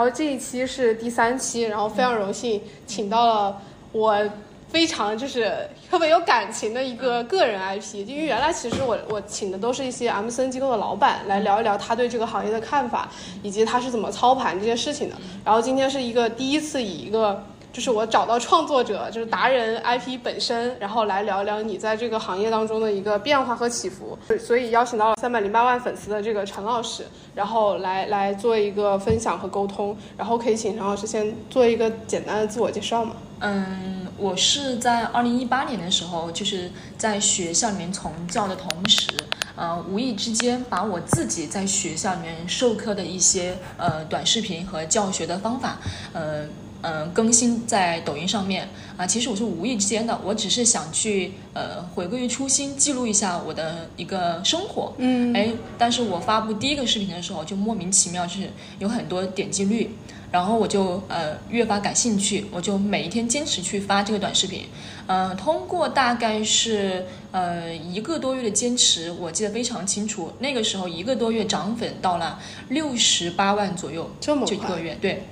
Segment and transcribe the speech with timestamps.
[0.00, 3.60] 后这一期是第三期，然后非常荣幸请到了
[3.92, 4.16] 我
[4.68, 13.10] 非常就是特别有感情的一个个人 IP，因为原来其实我我请的都是一些 M C N 机构的老板来聊一聊他对这个行业的看法，
[13.42, 15.16] 以及他是怎么操盘这些事情的。
[15.44, 24.18] 然后今天是一个第一次以一个就是我找到创作者，就是达人 IP 本身，然后来聊一聊你在这个行业当中的一个变化和起伏。
[24.38, 29.96] 所以邀请到了三百零八万粉丝的这个陈老师，然后来来做一个分享和沟通。
[30.16, 33.14] 然后可以请陈老师先做一个简单的自我介绍吗？
[33.38, 39.06] 嗯，我是在二零一八年的时候，就是在学校里面从教的同时，
[39.54, 45.78] 呃，无意之间把我自己在学校里面授课的一些呃短视频和教学的方法，
[46.12, 46.46] 呃。
[46.82, 54.94] 嗯，更新在抖音上面啊，其实我是无意之间的，我只是想去呃回归于初心，记录一下我的一个生活。
[54.98, 59.90] 嗯，哎，但是我发布第一个视频的时候，就莫名其妙就是有很多点击率，
[60.32, 64.64] 然后我就呃越发感兴趣，我就每一天坚持去发这个短视频。
[65.06, 75.22] 嗯，通过大概是呃一个多月的坚持，我记得非常清楚，那个时候一个多月涨粉到了六十八万左右，这么就一个月对。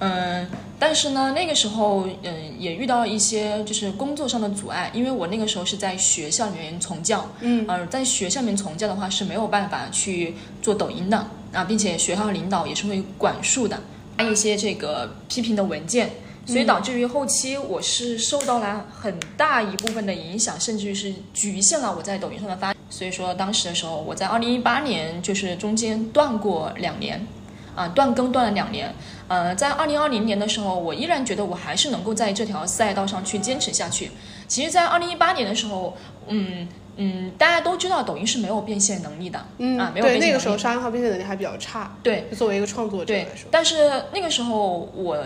[0.00, 0.46] 嗯，
[0.78, 13.80] 但是呢，那个时候，嗯，也遇到了一些就是工作上的阻碍，因为我那个时候是在学校里面从教，嗯，呃，在学校里面从教的话是没有办法去做抖音的啊，并且学校领导也是会管束的，
[14.16, 16.10] 发一些这个批评的文件，
[16.46, 27.26] 所以导致于后期我是受到了很大一部分的影响，甚至于是局限了我在抖音上的发，所以说当时的时候，我在二零一八年就是中间断过两年。
[27.74, 28.92] 啊，断更断了两年，
[29.28, 34.10] 呃，在二零二零年的时候，我依然觉得我还是能够在这条赛道上去坚持下去。
[34.48, 40.32] 其实，在二零一八年的时候，嗯嗯，大家都知道抖音是没有变现能力的，嗯啊，没有变现能力。
[40.32, 43.48] 那个时候商业化变现能力还比较差，对，作为一个创作者来说。
[43.50, 45.22] 但是那个时候我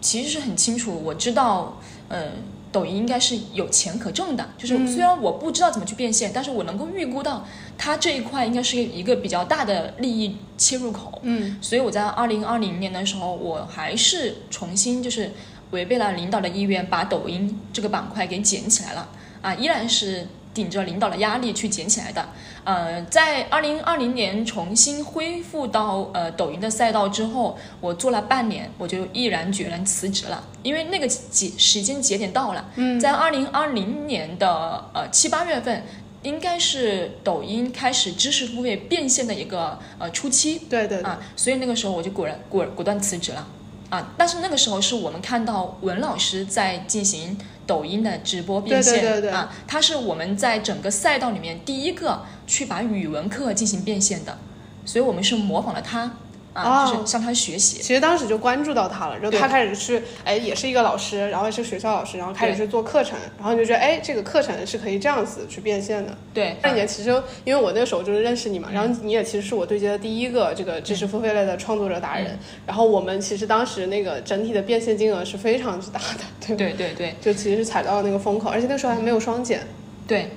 [0.00, 1.78] 其实是很清楚，我知道，
[2.08, 2.32] 嗯。
[2.72, 7.44] 抖音应该是有钱可挣的，就是虽然我不知道怎么去变现，但是我能够预估到
[7.76, 11.20] 它这一块应该是一个比较大的利益切入口。
[11.22, 15.32] 嗯，所以我在二零二零年的时候，我还是重新就是
[15.70, 19.08] 违背了领导的意愿，把抖音这个板块给捡起来了。
[19.42, 20.26] 啊，依然是。
[20.52, 22.28] 顶着领导的压力去捡起来的，
[22.64, 32.68] 呃，在二零二零年重新恢复到呃抖音的赛道之后，我做了半年，我就毅然决然辞职了，因为那个节时间节点到了。
[32.74, 35.84] 嗯，在二零二零年的呃七八月份，
[36.22, 40.62] 应该是抖音开始知识付费变现的一个呃初期。
[40.68, 43.46] 对对啊，所以那个时候我就果然果果断辞职了
[43.88, 44.12] 啊。
[44.18, 47.38] 但是那个时候是我们看到文老师在进行。
[47.70, 54.36] 抖音的直播变现啊，它是我们在整个赛道里面第一个去把语文课进行变现的，
[54.84, 56.16] 所以我们是模仿了他。
[56.52, 57.80] 啊，就是向他学习。
[57.80, 66.16] 其实当时就关注到他了，然后他开始去，哎，也是一个老师，然后也是学校老师，然后开始去做课程，然后你就觉得，哎，这个课程是可以这样子去变现的。
[66.34, 67.10] 对，那年其实
[67.44, 79.66] 因为我那个时候就是认识你嘛，然后你也其实是我对接的第一个这个知识付费类的创作者达人，然后我们其实当时那个整体的变现金额是非常之大的，对对对对，就其实是踩到了那个风口，而且那时候还没有双减。
[80.06, 80.30] 对，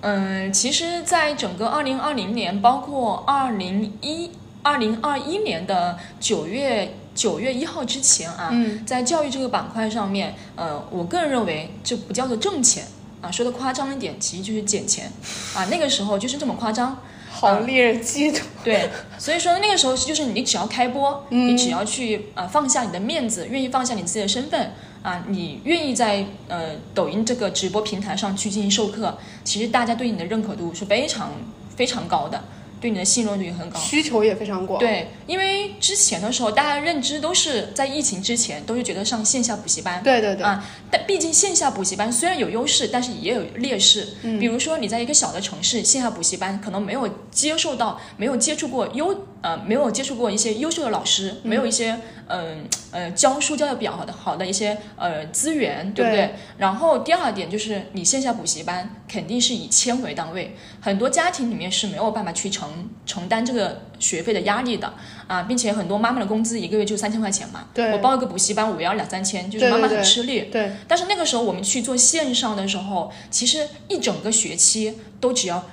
[0.00, 4.32] 嗯，其实，在整个二零二零年，包括二零一。
[4.62, 8.52] 二零二一年的九月九月一号之前啊，
[8.86, 12.84] 在教育这个板块上面，呃，我个人认为这不叫做挣钱
[13.20, 15.10] 啊，说的夸张一点，其实就是捡钱
[15.54, 15.64] 啊。
[15.66, 16.98] 那个时候就是这么夸张，
[17.30, 18.40] 好令人嫉妒。
[18.62, 24.72] 对，所以说那个时候就是你只要开播，你只要去啊放下你的面子，愿意放下你自己的身份
[25.02, 31.30] 啊，你愿意在呃抖音这个直播平台上去进行授课，其实大家对你的认可度是非常
[31.74, 32.44] 非常高的。
[32.80, 34.78] 对你的信任度也很高，需求也非常广。
[34.78, 40.02] 对，因为之前的时候，大家认知都是在疫情之前，都是觉得上线下补习班。
[40.02, 40.44] 对对对。
[40.44, 44.08] 啊，但毕竟线下补习班虽然有优势，但是也有劣势。
[44.22, 44.40] 嗯。
[44.40, 56.34] 比如说，你在一个小的城市，线下补习班可能没有接受到，没有接触过优呃，没有接触过一些优秀的老师，没有一些嗯呃教书教的比较好的好的一些呃资源，对不对？
[56.58, 64.92] 然后第二点就是你线下补习班肯定是以千为单位，很多家庭里面是没有办法去承承担这个学费的压力的
[65.26, 70.42] 啊，并且很多妈妈的工资一个月就三千块钱嘛，对我报一个补习班我要两三千，就是妈妈很吃力。
[70.52, 75.64] 对，但是那个时候我们去做线上的时候，其实一整个学期都只要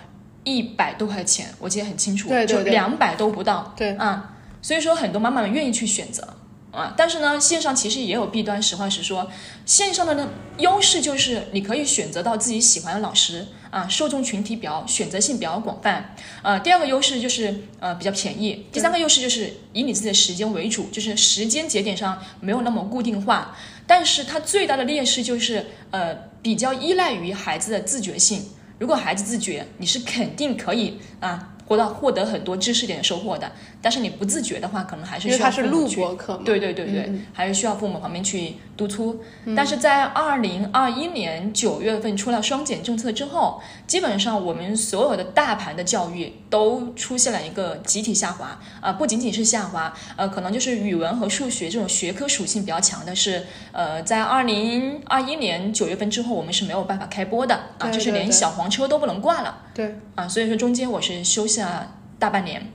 [0.47, 3.73] 一百多块钱，我记得很清楚，就两百都不到。
[3.75, 6.25] 对啊，所以说很多妈妈们愿意去选择。
[6.71, 8.61] 啊，但是呢，线上其实也有弊端。
[8.61, 9.29] 实话实说，
[9.65, 10.29] 线上的呢
[10.59, 16.13] 优势就是你可以选择到自己喜欢的老师啊，受众群体比较选择性比较广泛。
[16.44, 18.67] 呃，第二个优势就是呃比较便宜。
[18.71, 23.55] 第三个优势就是以你自己的时间为主，就是时间节点上没有那么固定化。
[23.88, 26.13] 但是它最大的劣势就是呃
[26.44, 28.45] 比较依赖于孩子的自觉性。
[28.79, 31.53] 如果孩子自觉，你是肯定可以啊。
[31.68, 33.51] 获到获得很多知识点收获的，
[33.81, 36.01] 但是你不自觉的话，可能还是需要父母去。
[36.44, 39.21] 对对对对，还是需要父母旁边去督促。
[39.56, 59.63] 但是在二零二一年九月份出了双减政策之后，基本上我们所有的大盘的教育都出现了一个集体下滑啊，不仅仅是下滑，呃，可能就是语文和数学这种学科属性比较强的，是呃，在二零二一年九月份之后，我们是没有办法开播的啊，就是连小黄车都不能挂了。
[59.73, 62.71] 对啊，所以说中间我是休息了大半年，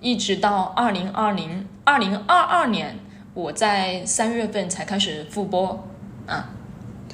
[0.00, 2.98] 一直到二零二零二零二二年，
[3.34, 5.88] 我在三月份才开始复播
[6.26, 6.50] 啊。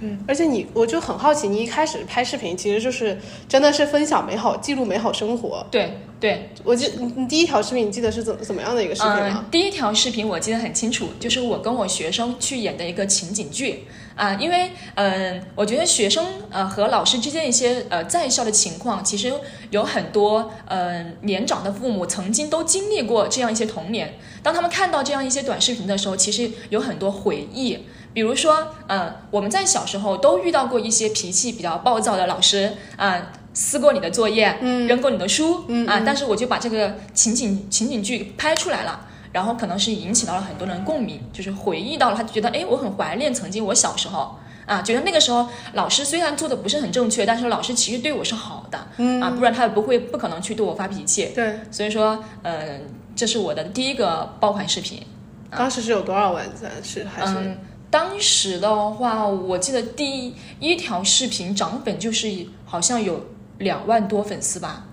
[0.03, 3.17] 对，而且你我就很好奇，你一开始拍视频其实就是
[3.49, 5.65] 真的是分享美好、记录美好生活。
[5.71, 9.45] 对对，我记你你第一条视频你记得是怎怎么样的一个视频吗？
[9.51, 13.85] 第一条视频我记得很清楚，就是我跟我学生去演的一个情景剧。
[14.15, 19.33] 啊，因为嗯，我觉得学生呃和老师之间一些呃在校的情况，其实
[19.71, 24.15] 有很多嗯年长的父母曾经都经历过这样一些童年。
[24.43, 27.79] 当他们看到这样一些短视频的时候，其实有很多回忆。
[28.13, 39.09] 比如说，嗯，我们在小时候都遇到过一些脾气比较暴躁的老师啊，撕过你的作业，嗯，扔过你的书，嗯啊，但是我就把这个情景情景剧拍出来了。
[39.33, 44.37] 然后可能是引起到了很多人共鸣，就是回忆到了，他就觉得哎，我很怀念曾经我小时候
[44.67, 51.33] 啊，觉得那个时候老师虽然做的不是很正确，但是老师其实对我是好的，嗯啊，不然他也不会不可能去对我发脾气。
[51.35, 52.83] 对，所以说，嗯，
[53.17, 55.03] 这是我的第一个爆款视频。
[55.51, 56.71] 当时是有多少万赞？
[56.83, 57.33] 是还是？
[57.35, 57.59] 嗯，
[57.93, 63.27] 当时的话，我记得第一条视频涨粉就是好像有
[63.59, 64.87] 两万多粉丝吧。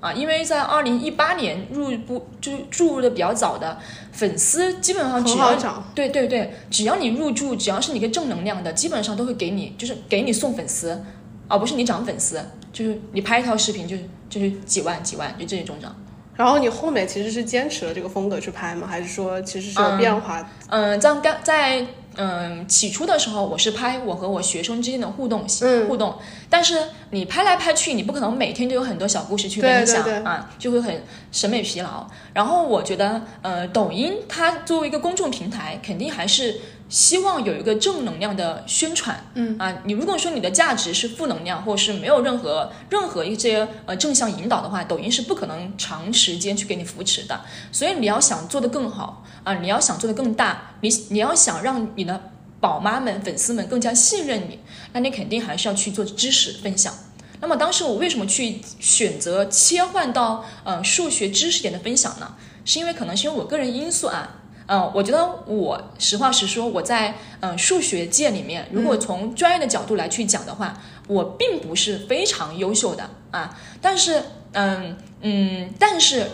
[0.00, 3.78] 啊，因为在二零一八年入不就注入的比较早的
[4.10, 5.54] 粉丝，基本上只要
[5.94, 11.02] 对对对，只要你入驻，只要是你个正能量的，基本上都会给你，就是给你送粉丝，
[11.48, 12.38] 而不是你涨粉丝，
[12.70, 13.96] 就是你拍一条视频就
[14.28, 15.94] 就是几万几万，就这种涨。
[16.34, 18.86] 然后你后面其实是坚持了这个风格去拍吗？
[18.86, 20.46] 还是说其实是有变化？
[20.68, 21.86] 嗯，在刚在。
[22.16, 25.46] 嗯，起初的时候我是拍我和我学生之间的互动，
[25.88, 26.14] 互动。
[26.50, 26.76] 但是
[27.10, 32.06] 你拍来拍去，你不可能每天都有很多小故事去分享啊，就会很审美疲劳。
[32.34, 36.60] 然后我觉得，呃，抖音它作为一个公众平台，肯定还是。
[36.92, 47.40] 希望有一个正能量的宣传，嗯啊，你如果说你的价值是负能量，或者是没有任何任何一些呃正向引导的话，抖音是不可能长时间去给你扶持的。
[47.72, 52.30] 所以你要想做得更好啊，你要想做得更大，你你要想让你的
[52.60, 54.58] 宝妈们、粉丝们更加信任你，
[54.92, 56.92] 那你肯定还是要去做知识分享。
[57.40, 62.34] 那么当时我为什么去选择切换到呃数学知识点的分享呢？
[62.66, 64.40] 是因为可能是因为我个人因素啊。
[64.72, 73.54] 嗯，我觉得我实话实说，我在嗯数学界里面，如果从专业的角度来去讲的话，我并不是非常优秀的啊。
[73.82, 74.22] 但是，
[74.52, 76.28] 嗯嗯，但是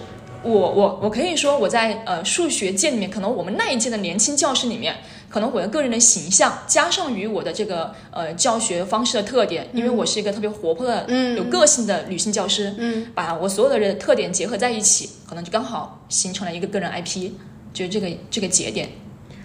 [0.44, 4.94] 我我我可以说我在呃数学界里面，可能我们那一届的年轻教师里面，
[5.28, 17.32] 可能我的个人的形象加上于我的这个呃教学方式的特点，因为我是一个特别活泼的、嗯有个性的女性教师，嗯，把我所有的人特点结合在一起，可能就刚好形成了一个个人 IP。
[17.72, 18.88] 就这个这个节点，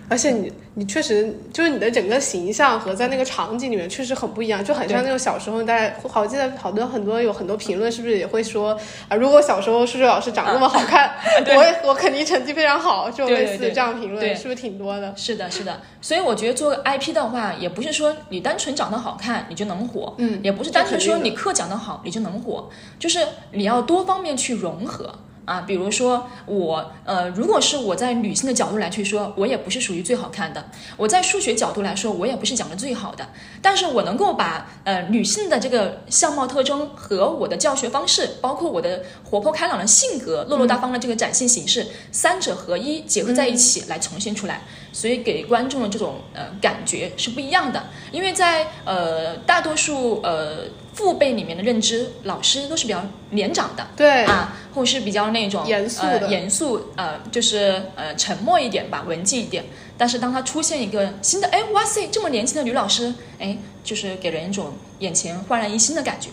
[0.09, 8.77] 而且你你确实就是你的整个形象和在那个场景里面确实很不一样，就很像那种小时候大家好记得好多很多有很多评论是不是也会说
[9.07, 11.11] 啊，如果小时候数学老师长那么好看，
[11.45, 15.13] 我我肯定成绩非常好，就类似这样评论，是不是挺多的？
[15.15, 15.81] 是的，是的。
[16.01, 23.19] 所以我觉得做 IP 的话，也不是说你单纯长得好看你就能火，嗯，也不是单纯说你课讲得好你就能火，就是
[23.51, 25.13] 你要多方面去融合。
[25.45, 30.61] 啊，比如说我，呃，如果是我在女性的角度来去说，我也不是属于最好看的；
[30.95, 33.27] 我在数学角度来说，我也不是讲的最好的。
[33.61, 47.83] 但是我能够把呃女性的这个相貌特征和我的教学方式，包括我的活泼开朗的性格、落落大方的这个展现形式，三者合一结合在一起来呈现出来，所以给观众的这种呃感觉是不一样的。
[48.11, 50.59] 因为在呃大多数呃。
[50.93, 59.65] 父辈里面的认知，老师都是比较年长的，对啊，或者是比较那种严肃的，严肃呃，就是呃沉默一点吧，文静一点。
[59.97, 66.29] 但是当他出现一个新的，哎，哇塞，这么年轻的女老师，哎，就是给人一种眼前焕然一新的感觉。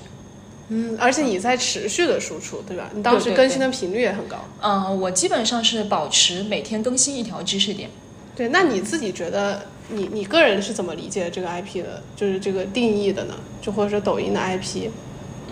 [0.69, 2.91] 嗯，而且你在持续的输出，对吧？
[2.95, 4.45] 你当时更新的频率也很高。
[4.61, 7.89] 嗯，我基本上是保持每天更新一条知识点。
[8.37, 9.67] 对，那你自己觉得？
[9.93, 13.35] 你你个人是怎么理解这个 IP 的，就是这个定义的呢？
[13.61, 14.89] 就或者说抖音的 IP？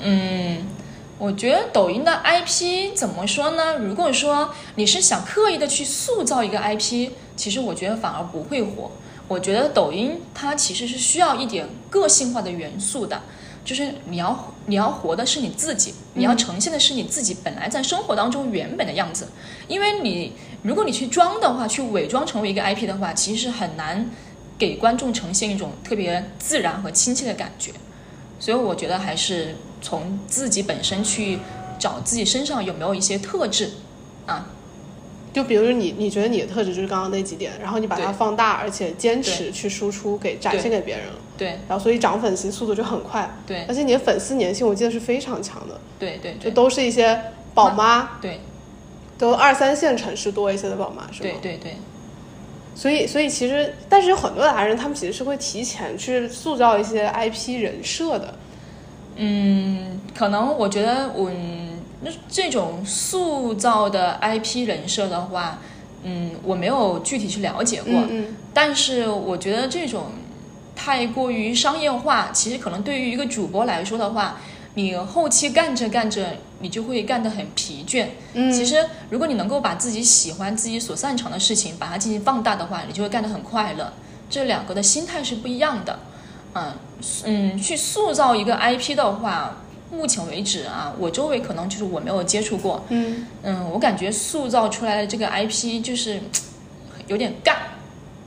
[0.02, 0.66] 嗯，
[1.18, 3.76] 我觉得抖音的 IP 怎么说呢？
[3.78, 8.90] 如果说你是想刻意的去塑造一个 IP，其实我觉得反而不会火。
[9.26, 13.21] 我觉得抖音它其实是需要一点个性化的元素的，
[13.62, 19.28] 就是你要你要活的是你自己，你要呈现的是你自己本来在生活当中原本的样子。
[19.66, 24.09] 因为你如果你去装的话，去伪装成为一个 IP 的话，其实是很难
[24.59, 27.71] 给观众呈现一种特别自然和亲切的感觉。
[28.41, 31.38] 所以我觉得还是从自己本身去
[31.79, 33.71] 找自己身上有没有一些特质
[34.27, 34.50] 啊。
[35.31, 41.07] 就比如说你，你觉得你的特质就是刚刚那几点，然后你把它放大，而且坚持去输出给展现给别人。
[41.09, 41.49] 了，对。
[41.69, 43.65] 然后所以涨粉丝速度就很快，对。
[43.69, 46.37] 而且你的粉丝粘性我记得是非常强的，就对对。
[46.41, 47.21] 就都是一些
[47.55, 48.41] 宝妈，对。
[49.19, 51.31] 都二三线城市多一些的宝妈，是吗？
[51.31, 51.77] 对对对，
[52.79, 58.33] 所以，所以其实，但是有很多达人，他们其实是会提前去塑造一些 IP 人设的。
[59.17, 65.59] 嗯，可能我觉得我嗯那这种塑造的 IP 人设的话，
[66.05, 70.13] 嗯，我没有具体去了解过，嗯但是我觉得这种
[70.77, 74.39] 太过于商业化，其实可能对于一个主播来说的话，
[74.79, 78.07] 你后期干着干着，你就会干得很疲倦。
[78.35, 78.77] 嗯其实
[79.11, 83.93] 如果你能够把自己喜欢、自己所擅长的事情把它进行放大的话，你就会干得很快乐。
[84.31, 85.99] 这两个的心态是不一样的。
[86.55, 86.73] 嗯
[87.25, 89.57] 嗯，去塑造一个 IP 的话，
[89.91, 92.85] 目前为止啊，我周围可能就是我没有接触过。
[92.91, 96.21] 嗯嗯，我感觉塑造出来的这个 IP 就是
[97.09, 97.55] 有点尬，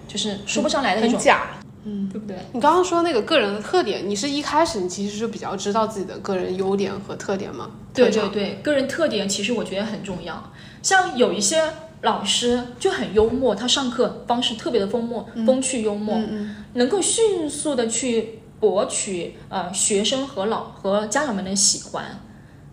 [0.06, 1.61] 就是说不上来的那种，很假。
[1.84, 2.38] 对不对？
[2.54, 7.72] 你刚刚说那个个人的特点，你是一开始你其实就比较知道自己的个人优点和特点吗？
[7.94, 10.52] 对对对，个人特点其实我觉得很重要。
[10.82, 11.62] 像有一些
[12.02, 22.06] 老师就很幽默，他上课方式特别的风默、风趣幽默，嗯能够迅速的去博取呃学生和老和家长们的喜欢，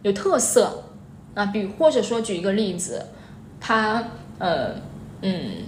[0.03, 0.85] 有特色
[1.35, 1.47] 啊。
[1.47, 3.07] 比或者说举一个例子，
[3.61, 4.05] 他
[4.39, 4.75] 呃
[5.23, 5.65] 嗯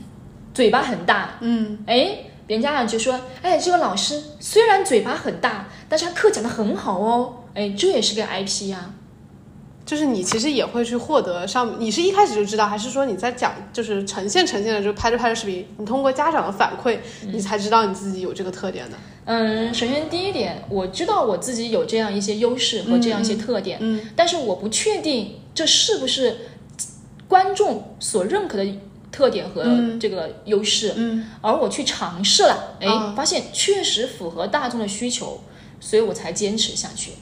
[0.55, 8.93] 嘴巴很大，嗯哎，别人家长就说，哎，这个老师虽然嘴巴很大，但是他课讲的很好哦，哎，这也是个 IP 呀、
[9.87, 18.97] 就是你其实也会去获得上，你是一开始就知道，还是说你在讲就是呈现呈现的，就拍着拍着视频，你通过家长的反馈，你才知道你自己有这个特点的？
[19.27, 24.01] 嗯，首先第一点，我知道我自己有这样一些优势和这样一些特点，嗯。
[24.17, 26.37] 但是我不确定这是不是
[27.29, 28.67] 观众所认可的
[29.21, 29.63] 特点和
[30.01, 35.43] 这个优势，嗯而我去尝试了，哎，啊发现确实符合大众的需求，
[35.79, 37.13] 所以我才坚持下去。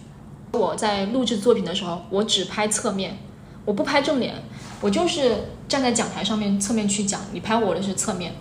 [0.52, 3.18] 我在录制作品的时候，我只拍侧面，
[3.64, 4.32] 我不拍正脸，
[4.80, 7.20] 我就是站在讲台上面侧面去讲。
[7.32, 8.32] 你拍我的是侧面，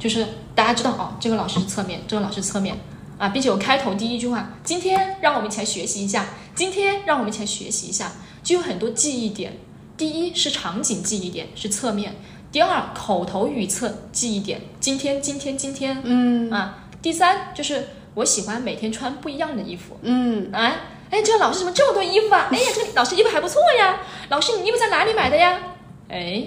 [0.00, 2.76] 就是大家知道哦，这个老师是侧面，这个老师侧面
[3.18, 9.56] 啊，并且我开头第一句话，今天让我们一起来学习一下，今天让我们一起来学习一下，就有很多记忆点。
[9.96, 12.10] 第一是场景记忆点，是侧面；
[12.56, 20.74] 第二口头语测记忆点，今天今天今天嗯啊；第三就是我喜欢每天穿不一样的衣服，嗯，啊
[21.10, 22.48] 哎，这个老师怎么这么多衣服啊？
[22.50, 24.00] 哎呀，这个老师衣服还不错呀。
[24.30, 25.60] 老师，你衣服在哪里买的呀？
[26.08, 26.46] 哎，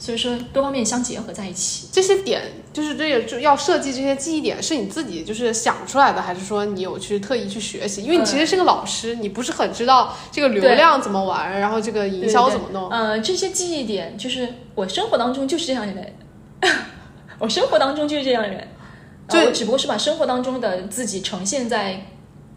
[0.00, 1.88] 所以说多方面相结合在一起。
[1.92, 2.42] 这些点
[2.72, 8.02] 就是这个就要设计这些记忆点，是你自己就是想出来的，还是说你有去特意去学习？
[8.02, 12.90] 因为你其实是个老师，你不是很知道这个流量怎么玩，然后这个营销怎么弄。
[12.90, 16.12] 呃，这些记忆点就是我生活当中就是这样的人，
[17.38, 18.66] 我生活当中就是这样的人。
[19.32, 22.04] 我只不过是把生活当中的自己呈现在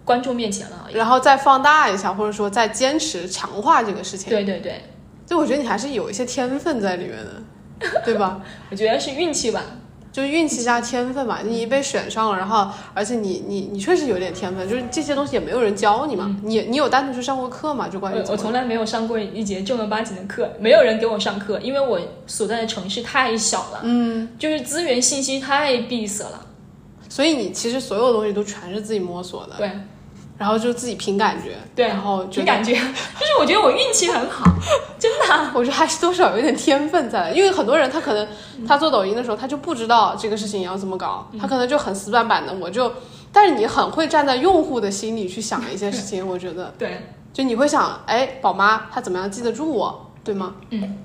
[0.04, 0.88] 观众面前了。
[0.92, 4.30] 然后再放大一下，或者说再坚持强化这个事情。
[4.30, 4.82] 对对对，
[5.26, 8.42] 就我觉得你还是有一些天分在里面的，对吧？
[8.72, 9.62] 我觉得是运气吧。
[10.12, 17.90] 就是运气加天分吧，你被选上了，然后而且你你你确实有点天分，就是这些东西也没有人教你嘛，你你有单独去上过课吗？
[17.90, 26.46] 就关于我我从来没有上过一节正儿八经的课，没有人给我上课，因为我所在的城市太小了，嗯，就是资源信息太闭塞了。
[27.10, 29.72] 所以你其实所有东西都全是自己摸索的，对
[30.44, 34.44] 然后就自己凭感觉，对，然后觉得凭感觉， 就是我觉得我运气很好，
[35.00, 35.34] 真的。
[35.34, 35.54] 啊。
[35.56, 38.28] 我觉得还是多少有点天分在，因为很多人他可能
[38.68, 42.92] 他做抖音的时候他就不知道这个事情要怎么搞，他可能就很死板板的，我就，
[43.32, 50.56] 但是你很会站在用户的心里去想一些事情，我觉得对，就你会想，哎，宝妈她怎么样记得住我，对吗？
[50.72, 50.98] 嗯，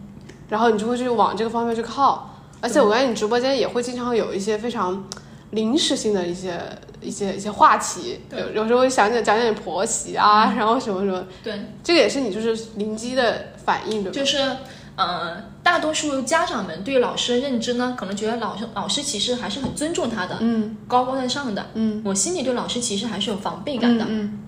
[0.48, 2.28] 然后你就会去往这个方面去靠，
[2.60, 5.04] 而且我感觉你直播间也会经常有一些非常
[5.50, 6.60] 临时性的一些
[7.00, 8.40] 一些一些话题，对。
[8.40, 14.14] 有有时候会想讲讲婆媳啊，然后什么什么，对，这个也是你就是灵机的反应，对吧？
[14.14, 14.56] 就是
[14.96, 20.76] 呃，大多数家长们对老师的认知呢，可能觉得老师老师其实还是很尊重他的，嗯。
[20.88, 21.66] 高高在上的。
[21.74, 22.02] 嗯。
[22.04, 24.04] 我心里对老师其实还是有防备感的。
[24.08, 24.40] 嗯。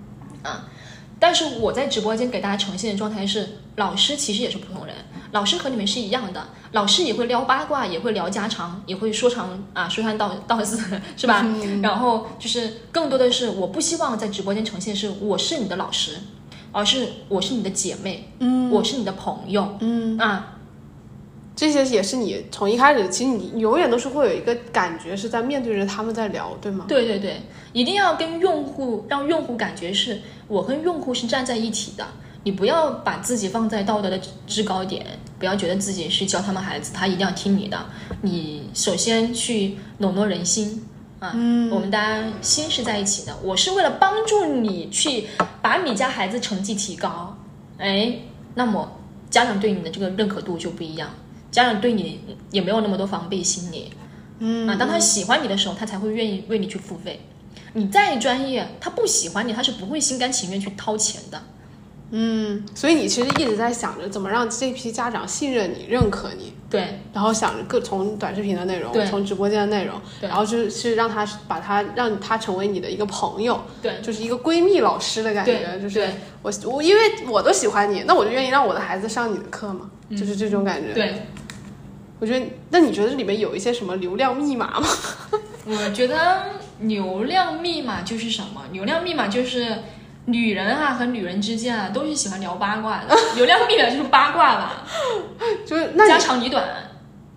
[0.43, 0.65] 啊
[1.19, 4.95] 但是我在直播间给大家呈现的状态是，老师其实也是普通人，
[5.31, 10.77] 老师和你们是一样的，老师也会聊八卦，也会聊家常，也会说长啊说三道道四，
[11.15, 11.45] 是吧？
[11.81, 16.17] 然后就是更多的是，我不希望在直播间呈现是我是你的老师，
[16.71, 20.57] 而是我是你的姐妹，嗯，我是你的朋友，嗯啊。
[21.53, 26.85] 这些也是你从一开始，其实你永远都是会有一个感觉是在面对着他们在聊，对吗？
[26.87, 32.07] 对对对，一定要跟用户让用户感觉是我跟用户是站在一起的。
[32.43, 35.05] 你不要把自己放在道德的制高点，
[35.37, 37.77] 不要觉得自己是教他们孩子，他一定要听你的。
[38.21, 40.87] 你首先去笼络人心
[41.19, 41.31] 啊，
[41.71, 43.37] 我们大家心是在一起的。
[43.43, 45.27] 我是为了帮助你去
[45.61, 47.37] 把你家孩子成绩提高，
[47.77, 48.19] 哎，
[48.55, 48.91] 那么
[49.29, 51.09] 家长对你的这个认可度就不一样。
[51.51, 53.91] 家长对你也没有那么多防备心理，
[54.39, 57.21] 嗯啊，当他喜欢你的时候，他才会愿意为你去付费。
[57.73, 61.39] 你再专业，他不喜欢你，他是不会心甘情愿去掏钱的。
[62.11, 66.53] 嗯，所以你其实一直在想着怎么让这批家长信任你、认可你。
[66.69, 76.07] 对，然后想着各从短视频的内容，从直播间的内容，然后就是让他把他让他成为你的一个朋友，对，就是一个闺蜜老师的感觉，就是
[76.41, 80.93] 我我因为我都喜欢你，那我就愿意让我的孩子上你的课嘛，就是这种感觉。
[80.93, 81.23] 对。
[82.19, 84.87] 我觉得，那你觉得这里面有一些什么流量密码吗？
[85.65, 86.43] 我觉得
[86.81, 88.61] 流量密码就是什么？
[88.71, 89.79] 流量密码就是
[90.25, 93.15] 女人啊和女人之间啊都是喜欢聊八卦的。
[93.35, 94.83] 流量密码就是八卦吧，
[95.65, 96.63] 就是家长里短，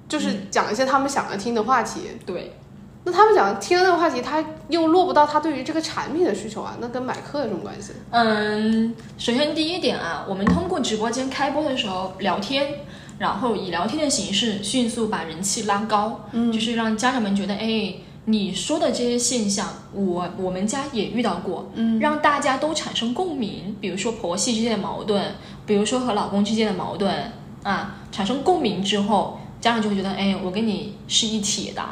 [0.09, 2.03] 就是讲一些他们想要听的话题。
[2.27, 2.57] 对，
[3.05, 7.93] 那他们想听的那个话题，他又落不到他对于这个产品的需求啊，那跟买课有什么关系？
[8.11, 12.81] 嗯，首先第一点啊，我们通过直播间开播的时候聊天。
[13.17, 17.95] 然后以聊天的形式迅速把人气拉高，嗯，就是让家长们觉得，哎，
[18.27, 23.77] 你说的这些现象，我我们家也遇到过，嗯，让大家都产生共鸣。
[23.81, 25.23] 比如说婆媳之间的矛盾，
[25.67, 31.83] 比如说和老公之间的矛盾，啊，产生共鸣之后，家长就会觉得，哎，我跟你是一体的。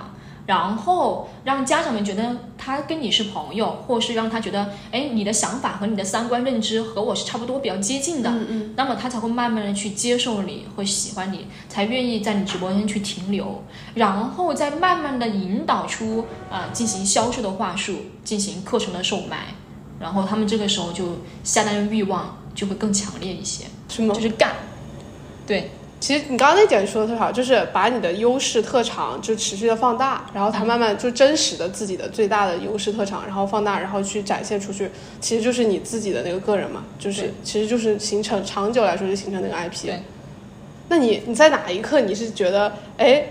[0.45, 8.29] 然后让家长们觉得他跟你是朋友，或是让他觉得，哎，你的想法和你的三观认知和我是差不多，比较接近的。
[8.31, 8.75] 嗯嗯。
[8.77, 13.63] 那么他才会慢慢的去接受你，会喜欢你，才愿意在你直播间去停留，
[13.95, 19.55] 然后再慢慢的引导出啊，进行销售的话术，进行课程的售卖，
[20.01, 23.67] 然后他们这个时候就下单的欲望就会更强烈一些。
[23.89, 24.15] 是吗？
[24.15, 24.53] 就是干。
[25.47, 25.71] 对。
[26.03, 39.87] 其实你刚刚那点说的特好，就是把你的优势特长就持续的放大，然后它慢慢就真实的自己的最大的优势特长，然后放大，然后去展现出去，其实就是你自己的那个个人嘛，就是其实就是形成长久来说就形成那个 IP。
[39.87, 40.03] 对。
[40.89, 43.27] 那你你在哪一刻你是觉得哎，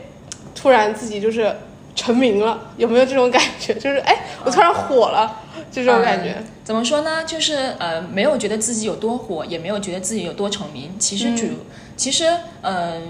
[0.55, 1.53] 突然自己就是
[1.93, 2.69] 成名了？
[2.77, 3.73] 有没有这种感觉？
[3.75, 6.41] 就是哎，我突然火了，就这种感觉。
[6.63, 7.25] 怎么说呢？
[7.25, 10.89] 就是呃，没有觉得自己有多火，也没有觉得自己有多成名。
[10.97, 11.47] 其实主。
[11.95, 12.25] 其实，
[12.61, 13.01] 嗯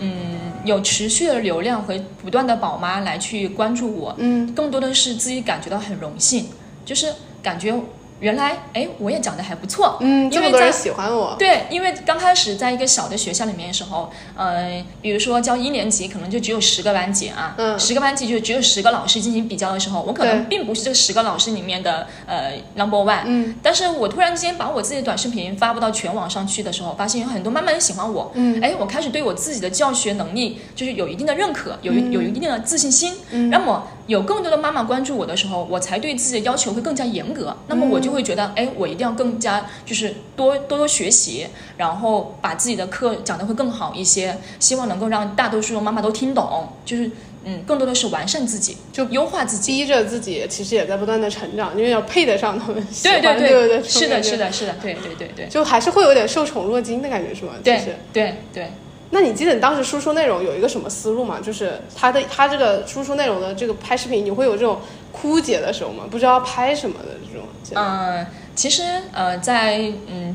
[0.00, 6.46] 嗯，有持续的流量和不断的宝妈来去关注我，嗯，更多的是自己感觉到很荣幸，
[6.84, 7.74] 就是感觉。
[8.20, 11.34] 原来，哎，我也讲的还不错，嗯，这么多人喜欢我。
[11.38, 33.82] 对，因为刚开始在一个小的学校里面的时候，呃，比如说教一年级，可能就只有十个班级啊，嗯，十个班级就只有十个老师进行比较的时候，我可能并不是这十个老师里面的呃 number one，嗯，但是我突然之间把我自己的短视频发布到全网上去的时候，发现有很多妈妈喜欢我，嗯，哎，我开始对我自己的教学能力就是有一定的认可，有有一定的自信心，嗯，那么。
[34.10, 37.56] 有更多的妈妈关注我的时候，我才对自己的要求会更加严格。
[37.68, 41.46] 那么我就会觉得，哎，我一定要更加就是多多多学习，
[41.76, 46.68] 然后把自己的课讲得会更好一些，希望能够让大多数的妈妈都听懂。
[46.84, 47.08] 就是
[47.44, 52.84] 嗯，更多的是完善自己，就优化自己，逼着自己，其实也在不断的成长，因为要配得上他们。
[53.04, 57.52] 对对对对，是的， 是的，是的，对对对对，就还是会有点受宠若惊的感觉，是吗？
[57.62, 57.80] 对
[58.12, 58.72] 对对。
[59.12, 61.40] 那你记得你当时输出内容有一个什么思路吗？
[61.42, 64.78] 就是他的他这个输出内容的这个拍视频，你会有这种
[65.10, 66.04] 枯竭的时候吗？
[66.08, 67.46] 不知道拍什么的这种。
[67.74, 70.34] 嗯，其实呃，在嗯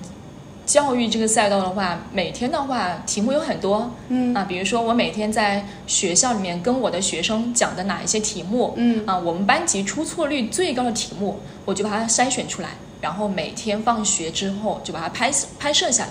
[0.65, 16.09] 教育这个赛道的话，每天的话题目有很多，嗯啊，比如说我每天在学校里面跟我的学生讲的哪一些题目，嗯啊，我们班级出错率最高的题目，我就把它筛选出来，然后每天放学之后就把它拍拍摄下来。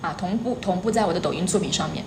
[0.00, 2.04] 啊，同步同步在我的抖音作品上面，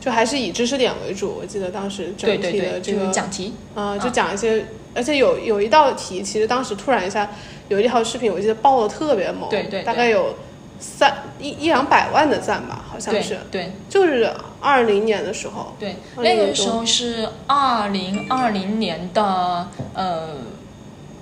[0.00, 1.36] 就还是以知识点为主。
[1.40, 7.30] 我记得当时整体的这个讲题，啊，就讲一些，而且有有一道题，其实当时突然一下
[7.68, 10.34] 有一条视频，我记得爆的特别猛，对对，大概有
[10.78, 20.36] 三一一两百万的赞吧，好像是，对，就是二零年的时候，对，那个时候是二零二零年的呃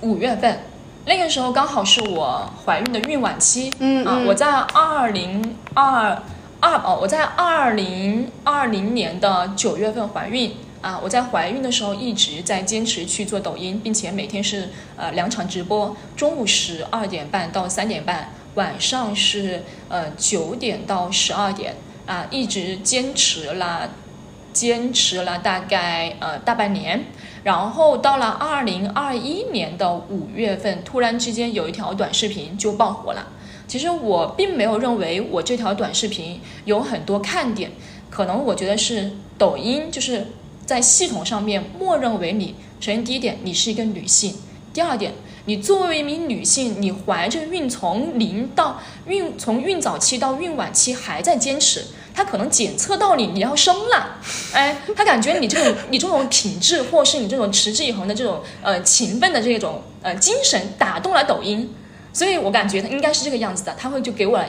[0.01, 0.61] 五月份。
[1.09, 6.23] 那个时候刚好是我怀孕的孕晚期，啊，嗯嗯我在二零二
[6.61, 10.55] 二哦，我在二零二零年的九月份怀孕。
[10.81, 21.75] 啊，我在怀孕的时候一直在坚持去做抖音，并且每天是呃两场直播，中午十二点半到三点半，晚上是呃九点到十二点
[22.07, 23.91] 啊，一直坚持了
[24.53, 27.07] 坚持了大概呃大半年，
[27.45, 33.29] 然后到了二零二一年的五月份，突然之间有一条短视频就爆火了。
[33.67, 37.71] 其实我并没有认为我这条短视频有很多看点，
[38.09, 40.27] 可能我觉得是抖音就是
[40.65, 44.35] 在系统上面默认为你，首先第一点你是一个女性，
[44.73, 45.13] 第二点
[45.49, 51.83] 你作为一名女性，你怀着孕从零到孕从孕早期到孕晚期还在坚持，
[52.13, 54.19] 他可能检测到你你要生了，
[54.53, 61.75] 哎，他感觉你这种 你这种品质，或是你这种持之以恒的这种呃勤奋的这种呃精神打动了抖音，
[62.13, 64.45] 所以我感觉他应该是这个样子的，他会就给我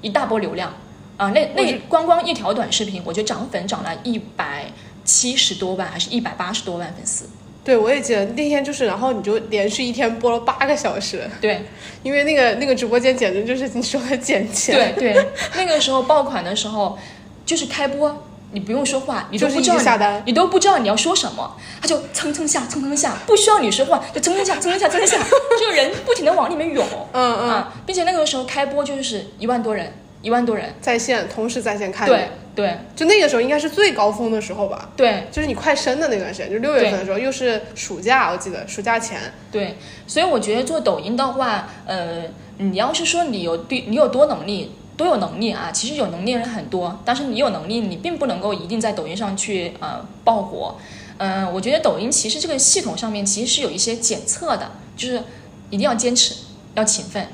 [0.00, 0.74] 一大波流量。
[1.16, 4.72] 啊、那那光光一条短视频，我就涨粉涨了一百
[5.04, 7.26] 七十多万，还是一百八十多万粉丝，
[7.62, 11.60] 对，我也记得那天就是，然后你就连续一天播了八个小时，对。
[12.02, 16.98] 因为那个那个直播间简直就是你说的捡钱，对对，那个时候爆款的时候，
[17.44, 20.22] 就是开播，你不用说话，你都不知道你直下单。
[20.24, 25.18] 你都不知道你要说什么，他就蹭蹭下蹭蹭下，不需要你说话，就蹭蹭下蹭蹭下蹭蹭下，
[25.60, 32.06] 就人不停的往里面涌，嗯嗯，啊，并且那个时候开播就是一万多人，一万多人，在线同时在线看。
[32.08, 32.78] 你，对对。
[32.94, 35.28] 就那个时候应该是最高峰的时候吧，对。
[35.30, 39.18] 就是你快生的那段时间，就六月份的时候，又是暑假，我记得暑假前，
[39.50, 42.24] 对，所以我觉得做抖音的话，呃，
[42.58, 44.72] 你要是说你有对你有多能力。
[44.96, 50.76] 多有能力啊，其实有能力的人很多，但是你有能力，你并不能够一定在抖音上去呃爆火。
[51.16, 55.22] 嗯、我觉得抖音其实这个系统上面其实是有一些检测的，就是
[55.70, 56.34] 一定要坚持，
[56.74, 57.28] 要勤奋。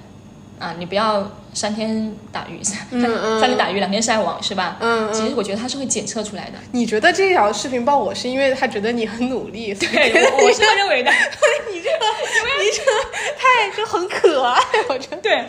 [0.60, 4.76] 啊，你不要三天打鱼三三天打鱼两天晒网是吧？
[4.80, 6.58] 嗯其实我觉得他是会检测出来的。
[6.72, 11.10] 你觉得这条视频爆我是因为他觉得你很努力，对，我我是这么认为的。
[11.72, 12.06] 你这个
[12.62, 12.90] 你这个
[13.38, 15.44] 太就很可爱， 我觉得对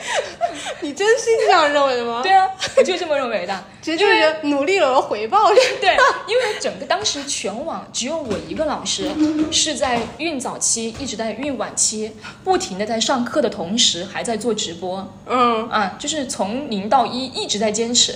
[0.79, 2.21] 你真心这样认为的吗？
[2.23, 3.63] 对啊，我就这么认为的。
[3.81, 5.95] 其实就是努力有了有回报，对，
[6.27, 9.09] 因为整个当时全网只有我一个老师
[9.51, 12.11] 是在孕早期一直在孕晚期，
[12.43, 18.13] 不停的在上课的同时还在做直播嗯，啊，就是从零到一一直在坚持。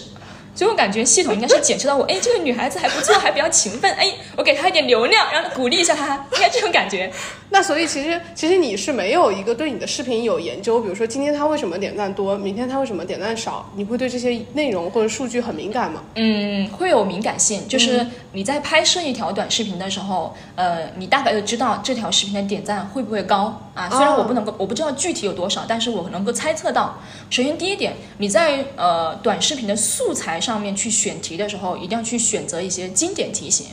[0.53, 7.11] 所以我感觉系统应该是检测到我，哎，这个女孩子还不错，还比较勤奋，哎，我给她一点流量，然后鼓励一下她，应该这种感觉。
[7.53, 16.01] 那所以其实其实你是没有一个对你的视频有研究，比如说今天她为什么点赞多，明天她为什么点赞少，你会对这些内容或者数据很敏感吗？
[16.15, 23.89] 嗯，会有敏感性，就是你在拍摄一条短视频的时候，呃，你大概就知道这条视频的点赞会不会高啊。
[23.89, 26.97] 虽然我不能够，我不知道具体有多少，但是我能够猜测到。
[27.29, 33.67] 首先第一点，你在呃短视频的素材上面去选题的时候，一定要去选择一些经典题型，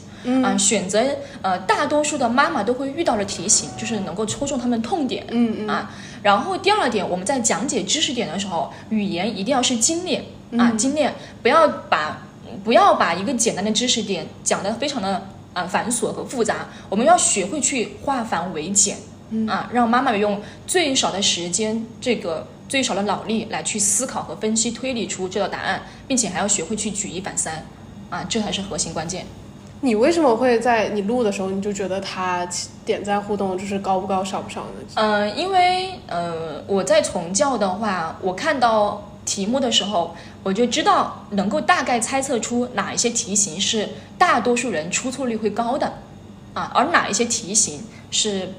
[0.44, 1.02] 啊，选择
[1.42, 5.68] 呃大多数的妈妈都会遇到的题型，就是能够戳中他们痛点，嗯嗯。
[5.68, 5.90] 啊。
[6.22, 10.22] 然后第二点，我们在讲解知识点的时候，语言一定要是精炼。
[10.56, 12.22] 啊，精炼，不要把
[12.64, 18.96] 不要把一个简单的知识点讲得非常的呃繁琐和复杂，我们要学会去化繁为简，
[19.46, 27.64] 啊，让妈妈用最少的时间，这个最少的脑力来去思考和分析推理出这道答案，并且还要学会去举一反三，
[28.10, 29.26] 啊，这才是核心关键。
[29.80, 32.44] 你为什么会在你录的时候你就觉得他
[32.84, 34.70] 点赞互动就是高不高少不少呢？
[34.94, 45.98] 嗯，因为呃，我在从教的话，我看到题目的时候，我就知道能够大概猜测出哪一些题型是大多数人出错率会高的，
[46.54, 48.52] 啊，而哪一些题型是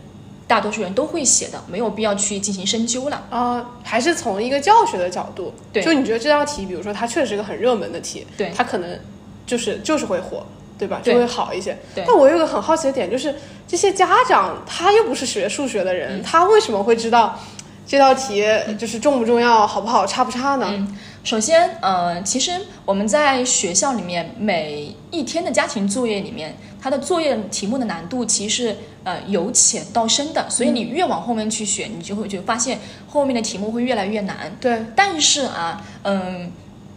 [0.50, 3.24] 大多数人都会写的，没有必要去进行深究了。
[3.30, 9.00] 啊、还是从一个教学的角度，对就你觉得这道题，比如说它确实是个很热门的题，对它可能
[9.46, 10.44] 就是就是会火，
[10.76, 11.00] 对吧？
[11.04, 11.78] 就会好一些。
[11.94, 13.36] 对但我有个很好奇的点，就是
[13.68, 17.40] 这些家长他又不是学数学的人，嗯他为什么会知道
[17.86, 18.44] 这道题
[18.80, 20.66] 就是重不重要、好不好、差不差呢？
[20.72, 22.54] 嗯首先，呃，其实
[22.86, 34.56] 我们在学校里面每一天的家庭作业里面，它的作业题目的难度其实是呃由浅到深的，所以你越往后面去选，你就会就发现后面的题目会越来越难。
[34.62, 36.52] 对，但是啊，嗯，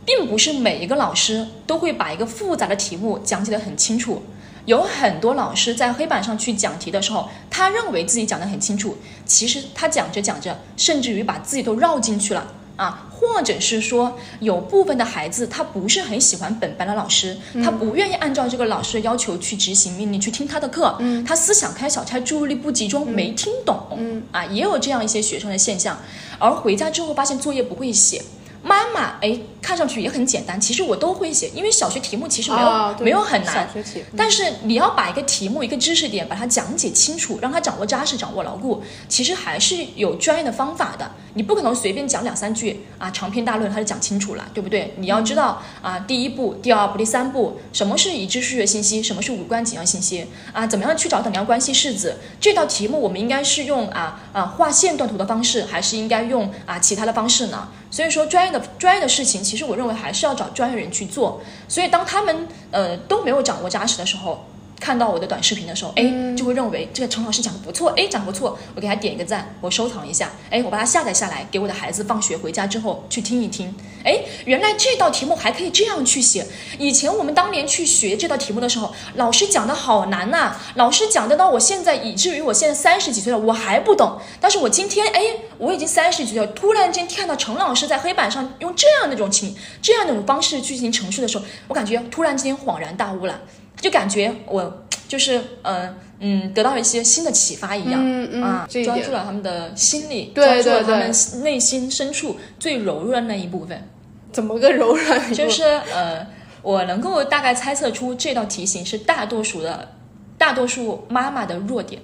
[0.05, 4.23] 并不是每一个老师都会把一个复杂的题目讲解得很清楚。
[4.65, 12.47] 有很多老师在黑板上去讲题的时候，他认为自己讲得很清楚，其实他讲着讲着，甚至于把自己都绕进去了
[12.83, 25.97] 啊，或者是说有部分的孩子他不是很喜欢本班的老师，他不愿意按照这个老师的要求去执行命令去听他的课，嗯，他思想开小差，注意力不集中，没听懂，嗯啊，也有这样一些学生的现象，
[26.41, 28.21] 而回家之后发现作业不会写。
[28.63, 41.11] 妈妈，哎，看上去也很简单，其实我都会写，因为小学题目其实没有、啊没有很难小学题，但是你要把一个题目、一个知识点把它讲解清楚，让他掌握扎实、掌握牢固，其实还是有专业的方法的。
[41.35, 44.95] 你不可能随便讲两三句啊，长篇大论他就讲清楚了，对不对？
[44.99, 50.67] 你要知道啊，第一步、第二步、第三步，什么是已知数学信息，什么是无关紧要信息啊？
[50.67, 52.19] 怎么样去找等量关系式子？
[52.41, 57.69] 这道题目我们应该是用啊啊画线段图的方式，还是应该用啊其他的方式呢？
[57.93, 61.41] 所以说专业的专业的事情，其实我认为还是要找专业人去做。
[61.69, 64.45] 所以当他们呃都没有掌握扎实的时候，
[64.83, 66.03] 看到我的短视频的时候，哎，
[66.37, 76.45] 就会认为这个陈老师讲的不错，哎，讲的不错，我给他点一个赞，我收藏一下，哎，我把它下载下来，给我的孩子放学回家之后去听一听，哎，原来这道题目还可以这样去写。
[76.81, 84.21] 以前我们当年去学这道题目的时候，老师讲的好难呐、老师讲的到我现在，以至于我现在三十几岁了，我还不懂。
[84.41, 85.21] 但是我今天，哎，
[85.59, 93.41] 我已经三十几岁了，突然间看到陈老师在黑板上用这样的一种情，这样的一种方式去进行陈述的时候，我感觉突然之间恍然大悟了，
[93.83, 98.01] 就感觉我就是呃嗯得到了一些新的启发一样。
[98.03, 103.89] 嗯嗯抓住了他们的心理，对对对抓住了他们内心深处最柔软的那一部分。
[104.33, 105.35] 怎么个柔软？
[105.35, 106.27] 就是呃，
[106.63, 109.91] 我能够大概猜测出这道题型是大多数的
[110.39, 112.01] 大多数妈妈的弱点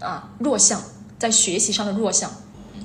[0.00, 0.82] 啊，弱项，
[1.18, 2.28] 在学习上的弱项。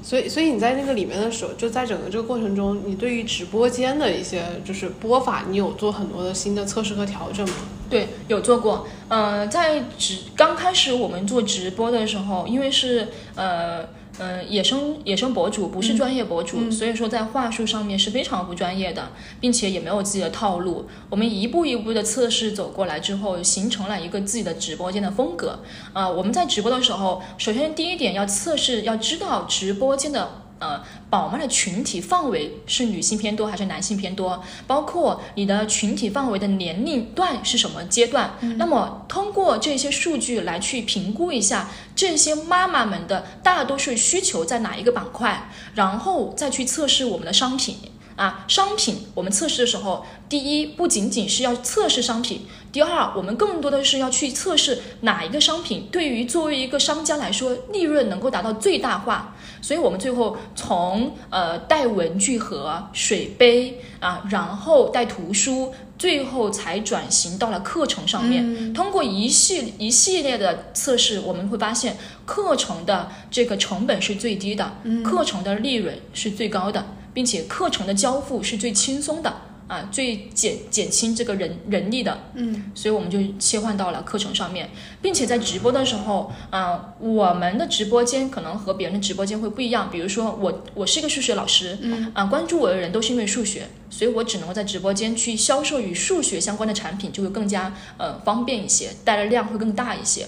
[0.03, 7.55] 所以，所以你在那个里面的时候，就在整个这个过程中，你对于直播间的一些就是播法，你有做很多的新的测试和调整吗？
[7.89, 8.87] 对，有做过。
[9.07, 13.85] 呃，在直刚开始我们做直播的时候，因为是呃
[14.19, 20.87] 呃野生野生博主，不是专业博主，所以说在话术上面是非常不专业的，并且也没有自己的套路。
[21.09, 25.59] 我们一步一步的测试走过来之后，形成了一个自己的直播间的风格。
[25.93, 30.41] 啊、我们在直播的时候，首先第一点要测试，要知道直播间的。
[30.59, 34.43] 呃，宝妈的群体范围是女性偏多还是男性偏多？
[34.65, 38.31] 包括你的群体范围的年龄段是什么阶段？
[38.57, 47.75] 那么通过这些数据来去评估一下这些妈妈们的大多数需求在哪一个板块，然后再去测试我们的商品。
[48.17, 59.35] 啊，商品我们测试的时候，第一不仅仅是要测试商品，第二我们更多的是要去测试哪一个商品对于作为一个商家来说，利润能够达到最大化。
[59.61, 68.73] 所以我们最后从呃带文具盒、水杯啊，然后带图书，最后才转型到了课程上面。
[68.73, 76.85] 通过一系一系列的测试，我们会发现课程的这个成本是最低的，课程的利润是最高的，
[77.17, 79.33] 并且课程的交付是最轻松的。
[79.67, 84.69] 啊，最减减轻这个人人力的，嗯，所以我们就切换到了课程上面，
[85.01, 89.89] 并且在直播的时候，啊、我们的直播间可能和别人的直播间会不一样。
[89.91, 100.25] 比如说我我是一个数学老师，嗯，啊、关注我的人都是因为数学，所以我只能够在直播间去销售与数学相关的产品，就会更加呃方便一些，带的量会更大一些，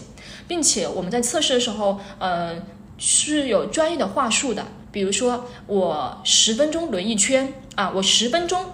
[0.49, 2.62] 并且我们在测试的时候，呃，
[2.97, 4.65] 是有专业的话术的。
[4.91, 8.65] 比如说，我十分钟轮一圈啊，我十分钟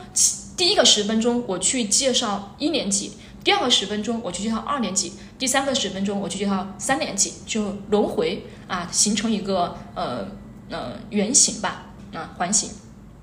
[0.55, 10.27] 第一个十分钟我去介绍一年级，第二个十分钟我去介绍二年级，第三个十分钟我去介绍三年级，就轮回啊，形成一个呃
[10.69, 12.69] 呃圆形吧，啊环形。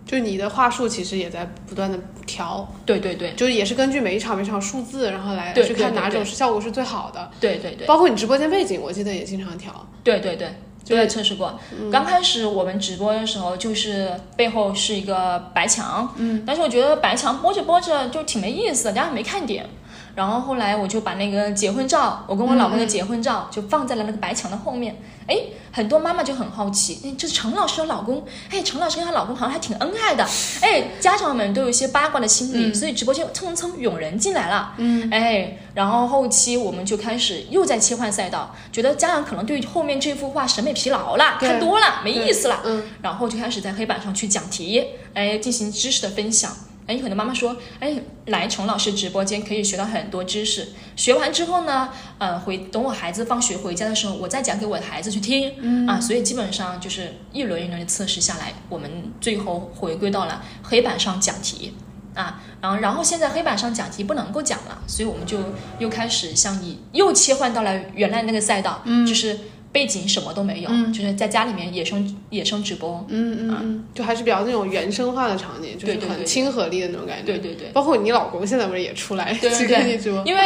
[0.04, 7.30] 就你的话术其实也在不断的调，对对对就也是根据每一场每一场数字，然后来对去看哪种是效果是最好的。
[7.40, 9.88] 对对对包括你直播间背景，我记得也经常调。
[10.02, 10.52] 对对对，
[10.84, 11.58] 就都在测试过。
[11.90, 19.66] 刚开始我们直播的时候，就是背后是一个白墙，嗯，但是我觉得白墙播着播着就挺没意思的，大家没看点。
[20.14, 24.96] 然后后来我就把那个结婚照，我跟我老公的结婚照就放在了那个白墙的后面。
[25.28, 25.36] 哎，
[25.70, 30.26] 很多妈妈就很好奇，哎，这是陈老师的老公，哎，陈老师跟她老公好像还挺恩爱的，
[30.60, 46.50] 哎，家长们都有一些八卦的心理，所以直播间蹭蹭涌人进来了，嗯，哎，然后后期我们就开始又在切换赛道，觉得家长可能对后面这幅画审美疲劳了，看多了没意思了，嗯，然后就开始在黑板上去讲题，哎，进行知识的分享。
[46.86, 50.68] 哎，有很多妈妈说，哎，来陈老师直播间可以学到很多知识。
[50.96, 55.54] 学完之后呢，呃，回等我孩子放学回家的时候，我再讲给我的孩子去听。
[55.60, 58.90] 嗯啊，所以基本上就是一轮一轮的测试下来，我们
[59.20, 61.74] 最后回归到了黑板上讲题。
[62.14, 65.38] 啊，然后然后现在黑板上讲题不能够讲了，所以我们就
[65.78, 69.38] 又开始像你又切换到了原来那个赛道，嗯，就是
[69.72, 73.04] 背景什么都没有，就是在家里面野生野生直播。
[73.08, 77.24] 嗯嗯嗯，就还是比较那种原生化的场景，就是很亲和力的那种感觉。
[77.24, 77.68] 对对对。
[77.72, 80.22] 包括你老公现在不是也出来对去对对跟你直播？
[80.26, 80.40] 因为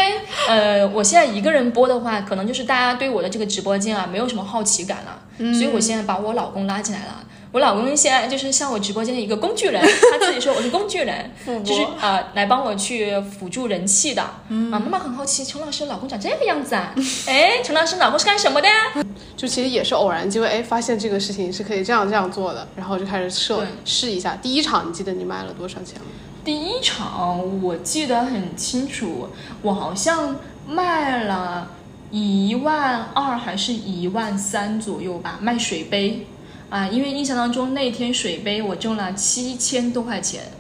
[0.48, 7.24] 呃，我现在一个人播的话，可能就是大家对我的这个直播间啊没有什么好奇感了，所以我现在把我老公拉进来了。
[7.56, 9.80] 我老公现在就是像我直播间的一个工具人，
[10.12, 11.30] 他自己说我是工具人，
[11.64, 14.20] 就是呃来帮我去辅助人气的。
[14.20, 14.36] 啊，
[14.68, 16.94] 妈妈很好奇，陈老师老公长这个样子啊？
[17.26, 18.74] 哎，陈老师老公是干什么的呀？
[19.38, 24.36] 就其实也是偶然机会，哎，发现这个事情是可以这样这样做的，然后就开始设试一下。
[24.42, 26.08] 第一场你记得你卖了多少钱吗？
[26.44, 29.30] 第一场我记得很清楚，
[29.62, 30.36] 我好像
[30.68, 31.70] 卖了
[32.10, 36.26] 一万二还是一万三左右吧，卖水杯
[36.68, 40.52] 啊，因为印象当中那天水杯我挣了七千多块钱，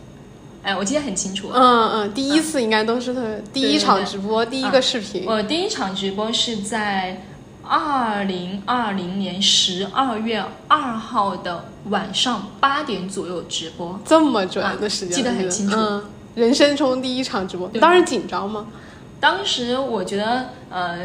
[0.62, 1.50] 哎，我记得很清楚。
[1.52, 5.24] 嗯嗯，第一次应该都是特别第一场直播，第一个视频。
[5.26, 7.22] 我第一场直播是在
[7.62, 13.98] 二零二零年十二月二号的晚上八点左右直播。
[14.04, 16.04] 这么准的时间、啊记得很清楚嗯，
[16.36, 18.68] 人生中第一场直播，当时紧张吗？
[19.18, 20.98] 当时我觉得呃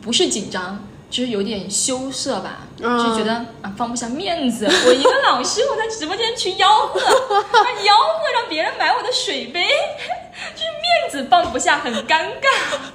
[0.00, 4.66] 不是紧张，就是有点羞涩吧，嗯就觉得啊放不下面子。
[4.86, 9.66] 我一个老师，我在直播间去吆喝， 啊吆喝让别人买我的水杯，
[10.54, 12.88] 就是面子放不下，很尴尬。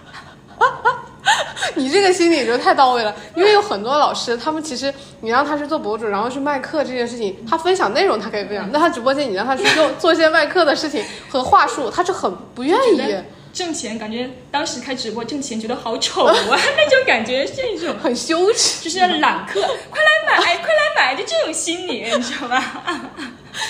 [1.76, 13.16] 你这个心理就太到位了，因为有很多老师，他们其实你让他去做博主，然后去卖课这件事情，他分享内容他可以分享，那他直播间你让他去做做一些卖课的事情和话术，他就很不愿意
[13.54, 16.34] 挣钱，感觉当时开直播挣钱，觉得好丑啊，
[16.76, 17.96] 那种感觉是一种。
[18.02, 18.84] 很羞耻。
[18.84, 23.14] 就是要揽客， 快来买，快来买，就这种心理，你知道吧？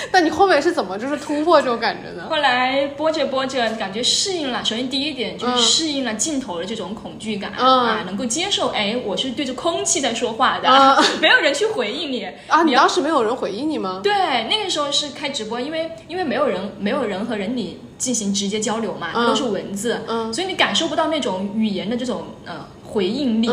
[0.12, 2.28] 那你后面是怎么就是突破这种感觉的？
[2.30, 4.64] 后来播着播着，感觉适应了。
[4.64, 14.02] 首先第一点就是适应了镜头的这种恐惧感、嗯啊，能够接受，哎，我是对着空气在说话的，嗯 没有人去回应你啊，你要当时没有人回应你吗？
[14.04, 14.14] 对，
[14.50, 23.48] 那个时候是开直播，因为因为没有人没有人和人你进行直接交流嘛，它都是文字，嗯所以你感受不到那种语言的这种呃回应力，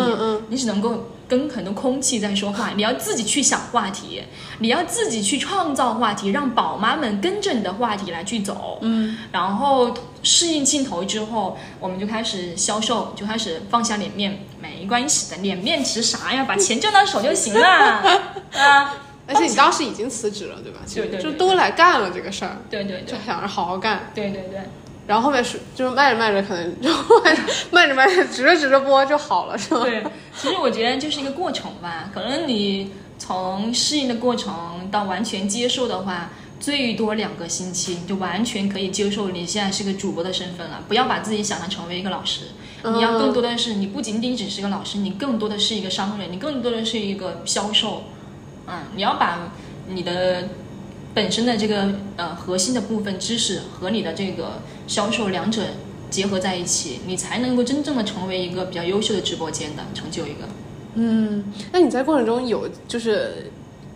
[0.49, 4.21] 你只能够跟很多空气在说话，你要自己去想话题，
[4.59, 16.45] 你要自己去创造话题，让宝妈们跟着你的话题来去走，嗯，然后适应镜头之后，我们就开始销售，就开始放下脸面，没关系的，脸面值啥呀？
[16.45, 17.65] 把钱挣到手就行了
[18.59, 18.97] 啊！
[19.29, 20.81] 而且你当时已经辞职了，对吧？
[20.85, 24.11] 其实对对对就都来干了这个事儿，对对对就想着好好干。
[24.13, 24.61] 对对对。
[25.11, 26.89] 然后后面是就是卖着卖着，可能就
[27.73, 29.81] 卖着卖着，直着直着播就好了，是吗？
[29.83, 30.05] 对，
[30.37, 32.09] 其实我觉得就是一个过程吧。
[32.15, 40.85] 可能你从适应的过程到完全接受的话，最多两个星期，你就完全可以接受你现在是个主播的身份了。
[40.87, 42.43] 不要把自己想象成为一个老师，
[42.85, 48.05] 你要更多的是，你不仅仅只是个老师，你更多的是一个商人，你更多的是一个销售。
[48.69, 49.51] 嗯，你要把
[49.89, 50.51] 你的
[51.13, 55.63] 本身的这个呃核心的部分知识和你的这个销售两者
[56.11, 60.49] 结合在一起，你才能够真正的成为一个比较优秀的直播间的，成就一个。
[60.95, 63.53] 嗯，那你在过程中有就是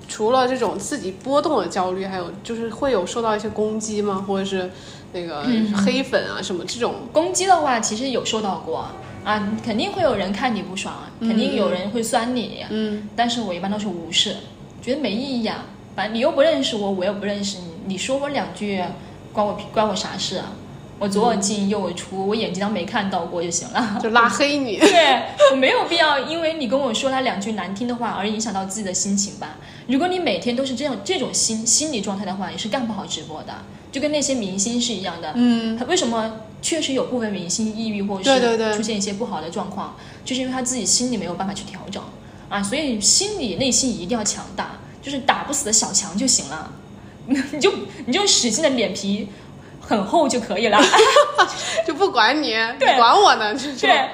[0.07, 4.24] 除了这种自己波动的焦虑，还有就是会有受到一些攻击吗？
[4.24, 4.70] 或者是
[5.12, 5.44] 那个
[5.85, 6.94] 黑粉啊什么这种？
[7.12, 8.87] 攻击的话，其实有受到过
[9.24, 14.37] 啊，肯定会有人看你不爽，肯定有人会酸你，嗯，但是我一般都是无视，
[14.80, 15.64] 觉得没意义啊。
[15.96, 18.80] 反正你又不认识我，我又不认识你，你说我两句，
[19.33, 20.52] 关我关我啥事啊？
[20.98, 23.98] 我左耳进右耳出，我眼睛当没看到过就行了。
[24.02, 24.76] 就拉黑你。
[24.80, 29.57] 对我没有必要，因为你跟我说了两句难听的话而影响到自己的心情吧。
[29.87, 33.52] 如果你每天都是这样这种心心理状态的话，也是干不好直播的。
[33.92, 42.02] 就跟那些明星是一样的，嗯，他为什么确实有部分明星抑郁或者是出现一些不好的状况，就是因为他自己心里没有办法去调整
[42.48, 46.72] 啊，所以心理内心一定要强大，就是打不死的小强就行了，
[47.26, 47.72] 你就
[48.07, 49.28] 你就使劲的脸皮
[49.86, 50.78] 很厚就可以了。
[51.86, 52.54] 就不管你，
[52.96, 53.76] 管我呢，这种。
[53.80, 54.08] 对，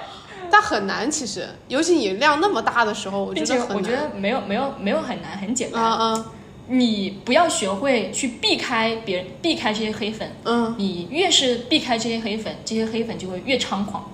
[0.50, 3.76] 但很难，其实，尤其你量那么大的时候，我觉得很难。
[3.76, 5.82] 我觉得没有没有没有很难，很简单。
[5.82, 6.26] 啊啊
[6.72, 10.30] 你不要学会去避开别人，避开这些黑粉。
[10.44, 14.08] 嗯你越是避开这些黑粉，这些黑粉就会越猖狂。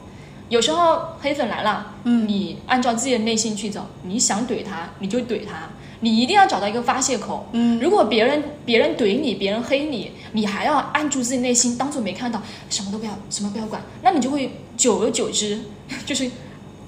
[0.49, 5.69] 有时候黑粉来了，嗯你按照自己的内心去走，你想怼他你就怼他，
[6.01, 7.47] 你一定要找到一个发泄口。
[7.53, 15.61] 嗯，如果别人别人怼你，别人黑你，你还要按住自己内心，当做没看到，什么都不要，什么不要管，那你就会久而久之
[16.05, 16.31] 就是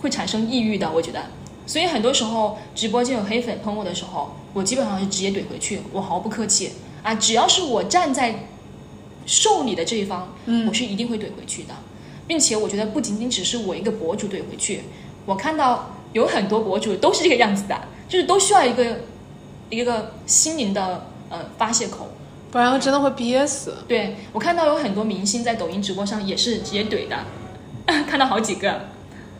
[0.00, 0.90] 会产生抑郁的。
[0.92, 1.22] 我觉得，
[1.66, 8.46] 所以很多时候直播间有黑粉喷我的时候，我基本上是直接怼回去，我毫不客气啊，只要是我站在
[9.24, 11.74] 受你的这一方，嗯我是一定会怼回去的，
[12.26, 14.82] 并且我觉得不仅仅只是我一个博主怼回去，
[15.26, 17.76] 我看到有很多博主都是这个样子的，
[18.09, 18.84] 就是都需要一个
[19.70, 22.11] 一个心灵的呃发泄口。
[22.50, 23.74] 不然真的会憋死。
[23.86, 27.16] 对我看到有很多明星在抖音直播上也是直接怼的，
[28.09, 28.80] 看到好几个。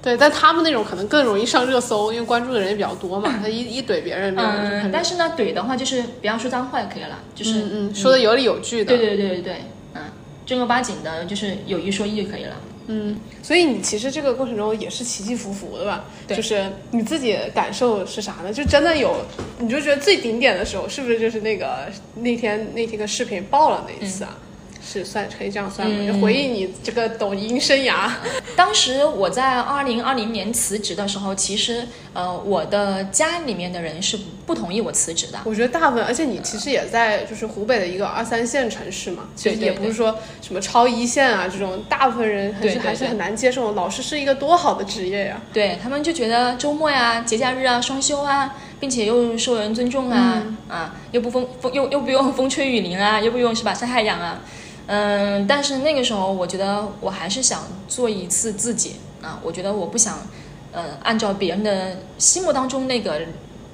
[0.01, 3.35] 对，但他们那种可能更容易上热搜，因为关注的人也比较多嘛。
[3.43, 8.97] 他一一怼别人，别人就嗯，很但是呢，怼的话就是不要说脏话就可以了，就是嗯嗯，说的有理有据的。
[8.97, 9.63] 对对对对对，
[9.95, 10.03] 嗯，
[10.47, 12.55] 正儿八经的，就是有一说一就可以了。
[12.91, 16.05] 嗯，所以你其实这个过程中也是起起伏伏的吧？
[16.27, 18.53] 对就是你自己感受是啥呢？
[18.53, 19.15] 就真的有，
[19.59, 24.37] 你就觉得最顶点的时候，是不是就是那个那天那天个视频爆了那一次啊？
[24.91, 25.97] 是算可以这样算吗？
[26.01, 28.11] 嗯就回忆你这个抖音生涯。
[28.57, 35.39] 当时我在二零二零年辞职的时候，其实呃，我的家里面的人是不同意我辞职的。
[35.45, 43.75] 我觉得大部分，而且你其实也在就是湖北的一个二三线城市嘛，其实也不是说什么超一线啊这种，大部分人还是还是很难接受。
[43.75, 45.41] 老师是一个多好的职业呀！
[45.53, 54.41] 对他们就觉得周末呀、节假日啊、双休啊，并且又受人尊重啊，啊，又不风风又又不用风吹雨淋啊，又不用是吧晒太阳啊，
[54.89, 60.27] 嗯，但是那个时候我觉得我还是想做一次自己啊，我觉得我不想，
[60.73, 63.21] 呃，按照别人的心目当中那个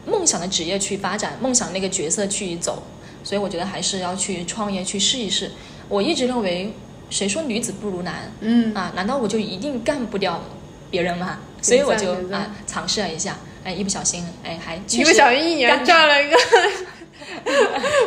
[0.07, 2.83] 梦想的职业去发展，梦想那个角色去走，
[3.23, 5.53] 所以我觉得还是要去创业去试一试。
[5.89, 6.73] 我一直认为，
[7.11, 8.33] 谁说女子不如男？
[8.41, 10.43] 嗯，啊，难道我就一定干不掉
[10.91, 11.39] 别人吗？
[11.63, 16.37] 所以我就啊尝试了一下，哎，一不小心，哎，还确一不小心一年干赚了一个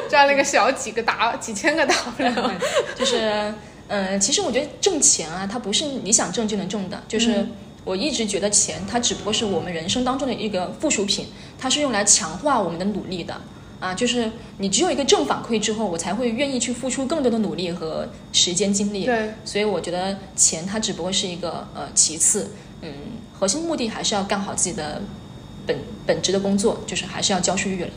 [0.09, 2.51] 赚了一个小几个 W 几千个 W。
[2.95, 3.53] 就是，
[3.87, 7.45] 嗯，其实我觉得挣钱啊，它不是你想挣就能挣的，就是。
[7.85, 13.39] 我一直觉得钱，它只不过是我们人生当中的一个附属品，它是用来强化我们的努力的
[13.79, 13.93] 啊。
[13.93, 19.05] 就是你只有一个正反馈之后，我才会愿意去付出更多的努力和时间精力。
[19.05, 22.51] 对，所以我觉得钱它只不过是一个呃其次，
[22.81, 22.91] 嗯，
[23.31, 25.01] 核心目的还是要干好自己的
[25.65, 27.89] 本本职的工作，就是还是要交出去了。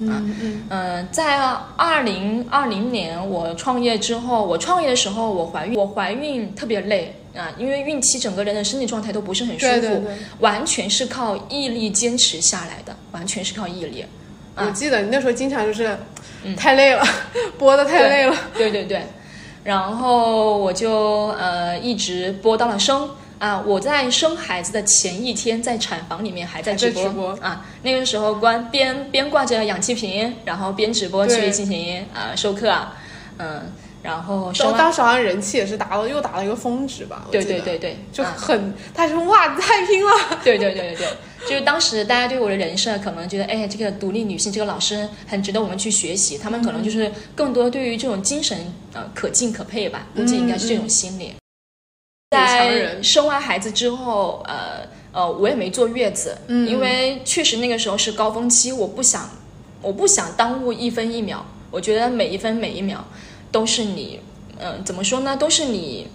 [0.00, 1.38] 嗯嗯嗯，在
[1.76, 10.16] 二零二零年我创业之后，我创业的时候我怀孕，我怀孕特别累啊，因为孕期整个人的身体状态都不是很舒服，对对对。
[10.40, 14.04] 完全是靠毅力坚持下来的，完全是靠毅力。
[14.56, 15.96] 我记得你那时候经常就是
[16.56, 17.04] 太累了，
[17.58, 18.36] 播的太累了。
[18.56, 19.02] 对对对，
[19.64, 23.08] 然后我就呃一直播到了生
[23.38, 32.96] 啊，我在生孩子的前一天，在产房里面还在直播在直播啊，那个时候关边边挂着氧气瓶，然后边直播去进行啊授课啊，
[33.38, 33.72] 嗯，
[34.02, 37.26] 然后当当时好像人气也是达到又达到一个峰值吧？
[37.30, 40.12] 对对对对，就啊很，他说哇太拼了。
[40.42, 41.08] 对对对对对，
[41.48, 46.38] 就是当时大家对我的人设可能觉得，哎，这个独立女性，这个老师很值得我们去学习。
[46.38, 48.56] 他们可能就是更多对于这种精神
[48.92, 51.34] 呃可敬可佩吧，估计应该是这种心理。
[52.34, 59.30] 在人生完孩子之后，呃呃，我也没坐月子，嗯因为确实那个时候是高峰期，我不想
[59.80, 63.04] 我不想耽误一分一秒，我觉得每一分每一秒
[63.52, 64.20] 都是你，
[64.58, 66.08] 嗯、怎么说呢，都是你。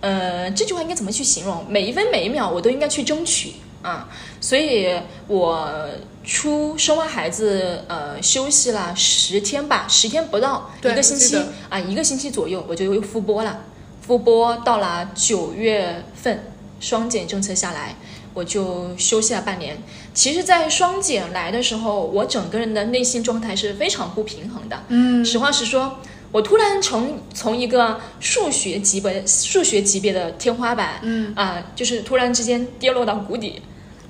[0.00, 1.64] 呃，这句话应该怎么去形容？
[1.66, 4.06] 每一分每一秒我都应该去争取啊，
[4.38, 4.94] 所以
[5.26, 5.88] 我
[6.22, 11.38] 出生完孩子，呃，休息了十天吧，十天不到，一个星期
[11.70, 13.64] 啊，一个星期左右我就又复播了，
[14.06, 17.94] 复播到了九月份，双减政策下来，
[18.34, 19.78] 我就休息了半年。
[20.12, 24.84] 其实，在双减来的时候，我整个人的内心状态是非常不平衡的。
[24.88, 25.98] 嗯，实话实说，
[26.30, 31.32] 我突然从从一个数学级别数学级别的天花板，嗯。
[31.34, 33.62] 啊、就是突然之间跌落到谷底，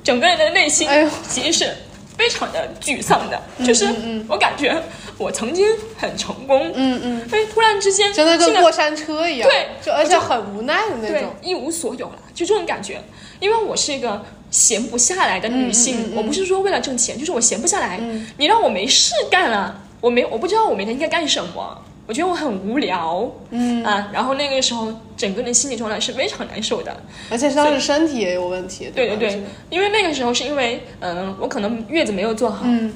[0.02, 1.08] 整个人的内心哎呦。
[1.28, 1.76] 其实是
[2.18, 3.86] 非常的沮丧的，就是
[4.28, 4.82] 我感觉
[5.16, 11.30] 我曾经很成功，嗯嗯，哎，突然之间真的跟过山车一样，对就而且很无奈的那对种。
[11.42, 13.00] 一无所有了，就这种感觉。
[13.40, 16.16] 因为我是一个闲不下来的女性，嗯嗯嗯嗯。
[16.16, 17.98] 我不是说为了挣钱，就是我闲不下来。
[18.00, 18.26] 嗯。
[18.38, 26.96] 你让我没事干了，我没我不知道我每天应该干什么，我觉得我很无聊，嗯，啊，然后那个时候整个人心理状态是非常难受的。
[27.30, 32.92] 而且当时身体也有问题，对对对，因为那个时候是因为嗯、我可能月子没有做好，嗯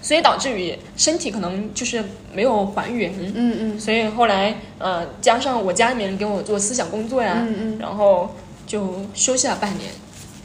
[0.00, 3.12] 所以导致于身体可能就是没有还原。
[3.34, 8.34] 嗯嗯所以后来，呃，加上我家里面给我做思想工作呀，嗯嗯然后
[8.66, 9.90] 就休息了半年。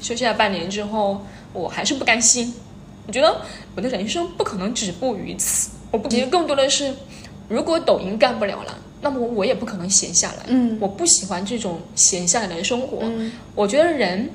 [0.02, 2.54] 休息了半年之后，我还是不甘心，
[3.08, 3.42] 我觉得
[3.76, 5.70] 我的人生不可能止步于此。
[5.92, 6.94] 我不，其实更多的是，
[7.48, 10.44] 如果抖音干不了了，那么我也不可能闲下来。
[10.48, 12.98] 嗯我不喜欢这种闲下来的生活。
[13.04, 14.30] 嗯我觉得人，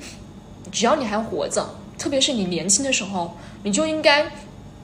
[0.71, 4.25] 只要你还活着，特别是你年轻的时候，你就应该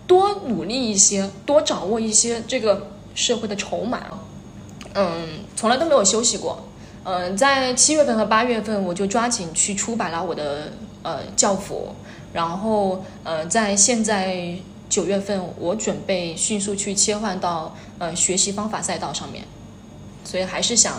[0.07, 4.03] 多努力一些，多掌握一些这个社会的筹码。
[4.93, 6.63] 嗯，从来都没有休息过。
[7.03, 10.71] 嗯，在七月份和八月份，我就抓紧去出版了我的
[11.03, 11.89] 呃教辅，
[12.33, 14.55] 然后呃，在现在
[14.89, 19.43] 九月份，我准备迅速去切换到呃学习方法赛道上面，
[20.23, 20.93] 所以还是想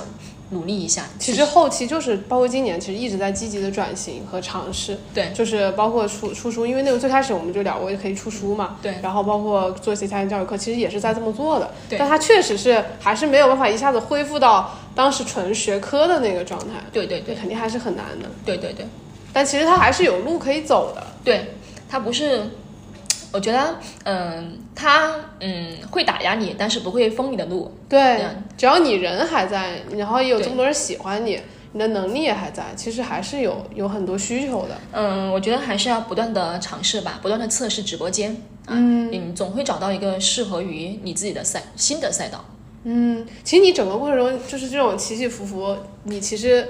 [0.51, 1.05] 努力一下。
[1.18, 4.97] 其实后期就是包括今年，其实一直在积极的转型和尝试。
[5.12, 8.76] 对，就是包括出出书，因为那个最开始我们就聊过，可以出书嘛。
[8.80, 8.94] 对。
[9.03, 11.70] 然后包括做一些家庭教育课，其实也是在这么做的。
[11.88, 11.99] 对。
[11.99, 16.74] 但它确实是还是没有办法一下子恢复到当时纯学科的那个状态。
[16.92, 18.28] 对对对，肯定还是很难的。
[18.44, 18.86] 对对对。
[19.32, 21.07] 但其实它还是有路可以走的。
[21.22, 21.47] 对，
[21.88, 22.49] 它不是，
[23.32, 27.70] 我觉得，嗯，他嗯会打压你，但是不会封你的路。
[27.88, 28.24] 对，
[28.56, 31.40] 只要你人还在，然后也有这么多人喜欢你，
[31.72, 34.76] 你的能力也还在，其实还是有有很多需求的。
[34.92, 38.36] 嗯，我觉得还是要不断的尝试吧，不断的测试直播间。
[38.68, 42.44] 嗯，你总会找到一个适合于你自己的赛新的赛道。
[42.84, 46.66] 嗯，其实你整个过程中就是这种起起伏伏，你其实。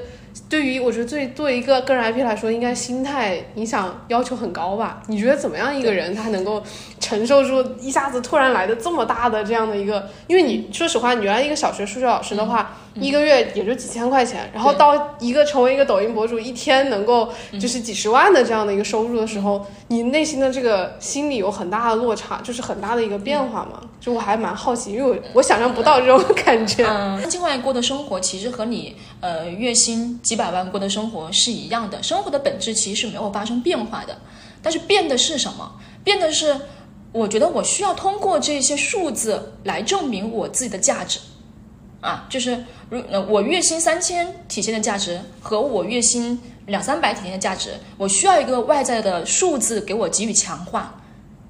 [0.49, 5.03] 对于我觉得，对对一个个人 IP 来说，应该心态影响要求很高吧？
[5.07, 6.63] 你觉得怎么样一个人他能够
[7.01, 10.09] 承受住一下子突然来的这么大的这样的一个？
[10.27, 17.29] 因为你说实话，你原来一个小学数学老师的话，一个月也就几千块钱，然后到一个成为一个抖音博主，一天能够
[17.61, 23.81] 就是几十万的这样的一个收入的时候，你内心的这个心理有很大的落差，就是很大的一个变化嘛？
[24.01, 26.87] 就我还蛮好奇，因为我我想象不到这种感觉。
[26.87, 29.97] 嗯，境外过的生活其实和你呃月薪。
[30.23, 34.17] 几百万过的生活是一样的，生活的本质其实是没有发生变化的，
[34.61, 35.71] 但是变的是什么？
[36.03, 36.59] 变的是，
[37.13, 41.21] 我觉得我需要通过这些数字来证明我自己的价值，
[42.07, 50.95] 啊，就是如我月薪三千体现的价值和我月薪两三百体现的价值，我需要一个外在的数字给我给予强化，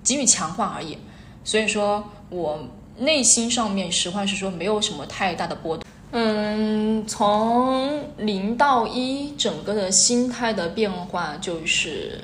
[0.02, 0.96] 给予强化而已。
[1.44, 2.58] 所以说我
[2.96, 5.86] 内心上面实话实说，没有什么太大的波动。
[6.12, 12.22] 嗯，从零到一，整个的心态的变化就是，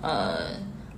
[0.00, 0.36] 呃，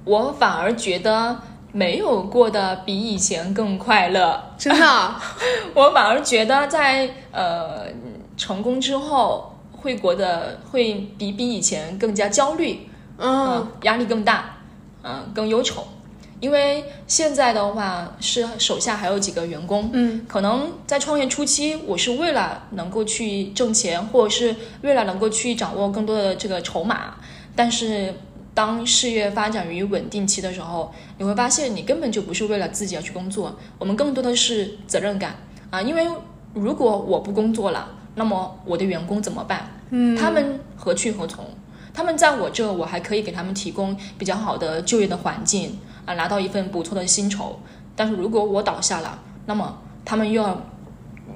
[0.05, 1.37] 我反而觉得
[1.73, 4.43] 没有过得比以前更快乐。
[4.59, 5.15] 真的，
[5.75, 7.87] 我反而觉得在呃
[8.37, 12.89] 成功之后会过得会比比以前更加焦虑，
[13.19, 14.57] 嗯，压力更大，
[15.03, 15.87] 嗯，更忧愁。
[16.41, 27.17] 因为现在的话是手下还有几个员工，嗯，可能在创业初期，我是为了能够去挣钱，或者是为了能够去掌握更多的这个筹码。
[27.57, 28.15] 但是
[28.59, 35.37] 当事业发展于稳定期的时候，你会发现你根本就不是为了自己而去工作，我们更多的是责任感
[35.71, 35.81] 啊。
[35.81, 36.09] 因为
[36.55, 39.71] 如果我不工作了，那么我的员工怎么办？
[39.91, 41.45] 嗯，他们何去何从？
[41.95, 45.79] 他们在我这，我还可以给他们提供比较好的就业的环境。
[46.05, 47.61] 啊，拿到一份不错的薪酬，
[47.95, 50.61] 但是如果我倒下了，那么他们又要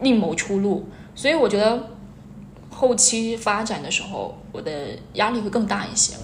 [0.00, 1.88] 另谋出路，所以我觉得
[2.68, 6.16] 后期发展的时候，我的压力会更大一些，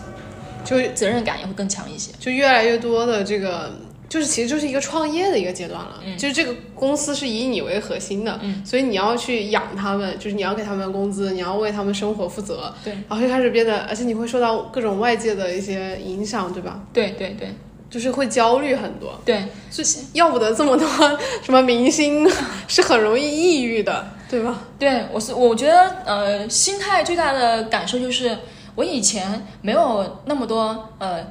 [0.69, 3.73] 就责任感也会更强一些，就越来越多的这个，
[4.09, 6.17] 就是其实就是一个创业的一个阶段了，嗯。
[6.19, 8.65] 就是这个公司是以你为核心的，嗯。
[8.65, 16.81] 所以你要去养他们，就是你要给他们工资，你要为他们生活负责，对，然后就开始变得，而且你会受到各种外界的一些影响，对吧？
[16.93, 17.49] 对对对。
[17.91, 20.87] 就是会焦虑很多，对，是要不得这么多
[21.43, 22.29] 什么明星，
[22.69, 24.65] 是很容易抑郁的，对吧？
[24.79, 28.37] 对，我是我觉得，呃，心态最大的感受就是，
[28.79, 31.27] 我以前没有那么多呃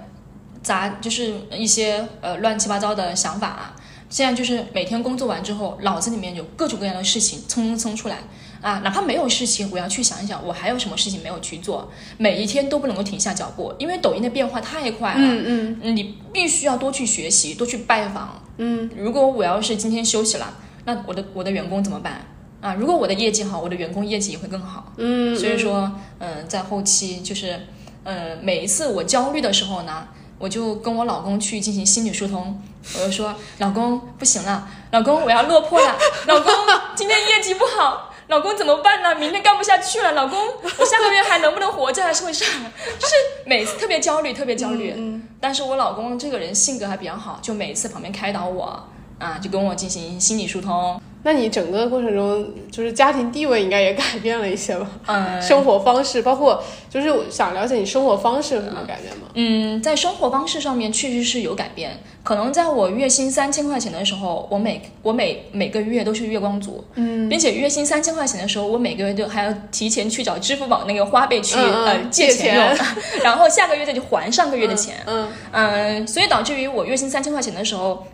[0.62, 3.74] 杂，就是一些呃乱七八糟的想法啊，
[4.10, 8.18] 现在就是每天工作完之后，脑子里面有各种各样的事情蹭蹭出来。
[8.60, 11.90] 啊，哪怕没有事情，我要去想一想，我还有什么事情没有去做。
[12.18, 15.20] 每一天都不能够停下脚步，因为抖音的变化太快了。
[15.22, 18.42] 嗯嗯，你必须要多去学习，多去拜访。
[18.58, 22.26] 嗯，如果我要是今天休息了，那我的我的员工怎么办？
[22.62, 24.92] 啊，如果我的业绩好，我的员工业绩也会更好。
[24.98, 27.68] 嗯，所以说，嗯，在后期就是，
[28.04, 30.08] 嗯，每一次我焦虑的时候呢，
[30.40, 32.62] 我就跟我老公去进行心理疏通，
[32.96, 35.96] 我就说，老公不行了，老公我要落魄了，
[36.28, 36.52] 老公
[36.96, 38.14] 今天业绩不好。
[38.28, 39.16] 老公怎么办呢？
[39.16, 42.46] 明天干不下去了，老公，我下个月还能不能活在社会上？
[43.00, 43.14] 就是
[43.46, 44.94] 每次特别焦虑，特别焦虑。
[44.98, 48.84] 嗯，但是我老公这个人性格还比较好，就每次旁边开导我，
[49.18, 51.02] 啊，就跟我进行心理疏通。
[51.24, 54.90] 那你整个过程中，就是家庭地位应该也改变了一些吧？
[55.08, 59.28] 嗯， 生活方式，包括就是想了解你生活方式有什么改变吗？
[59.34, 62.00] 嗯，在生活方式上面确实是有改变。
[62.24, 72.66] 可能在我月薪三千块钱的时候，我每我每每个月都是月光族，嗯，并且月薪三千块钱的时候，我每个月都还要提前去找支付宝那个花呗去呃借钱用，
[73.24, 78.06] 然后下个月再去还上个月的钱，嗯嗯，所以导致于我月薪三千块钱的时候。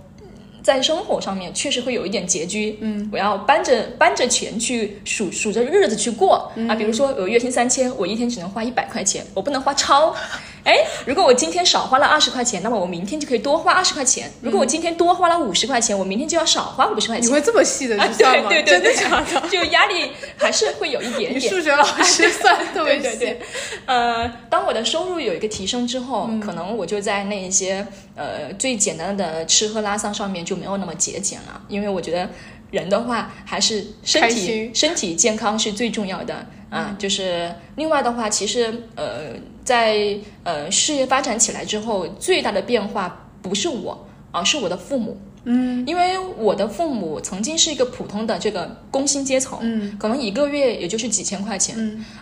[0.64, 6.49] 在生活上面确实会有一点拮据，嗯，我要搬着搬着钱去数数着日子去过。
[6.70, 10.16] 啊，比如说我月薪三千，我一天只能花一百块钱，我不能花超，
[10.64, 14.32] 哎，如果我今天少花了二十块钱，那么我明天就可以多花二十块钱。
[14.41, 17.28] 如果我今天多花了五十块钱，我明天就要少花五十块钱。
[17.28, 18.49] 你会这么细的啊，去算吗？
[18.49, 19.47] 对对对，真的假的？
[19.49, 21.53] 就压力还是会有一点你点。
[21.53, 23.03] 数学老师算特别细。
[23.03, 23.41] 对对对，
[23.86, 27.86] 呃，当我的收入有一个提升之后，可能我就在那一些
[28.16, 32.30] 呃最简单的吃喝拉撒上面就没有那么节俭了，因为我觉得
[32.74, 36.95] 人的话还是身体身体健康是最重要的啊。
[36.97, 45.15] 就是另外的话，其实呃在呃事业发展起来之后，最大的变化不是我，而是我的父母。
[45.45, 51.76] 嗯，因为我的父母曾经是一个普通的这个工薪阶层，嗯，可能一个月也就是几千块钱，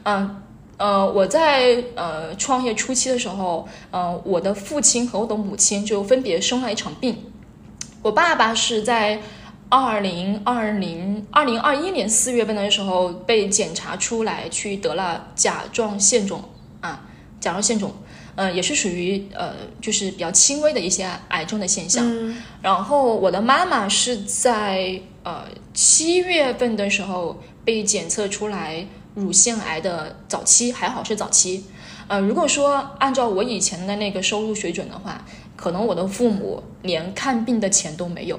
[0.04, 0.36] 嗯，
[0.78, 7.16] 呃，我在呃创业初期的时候，呃，我的父亲和我的母亲就分别生了一场病。
[8.02, 9.20] 我爸爸是在
[9.72, 16.44] 二零二零二零二一年四月份的时候被检查出来去得了甲状腺肿
[16.82, 17.08] 啊，
[17.40, 17.94] 甲状腺肿，
[18.36, 22.06] 呃，也是属于呃就是比较轻微的一些癌症的现象。
[22.62, 31.64] 然后我的妈妈是在呃七月份的时候被检测出来乳腺癌的早期，还好是早期。
[32.10, 35.24] 呃，如果说按照我以前的那个收入水准的话，
[35.56, 38.38] 可能我的父母连看病的钱都没有，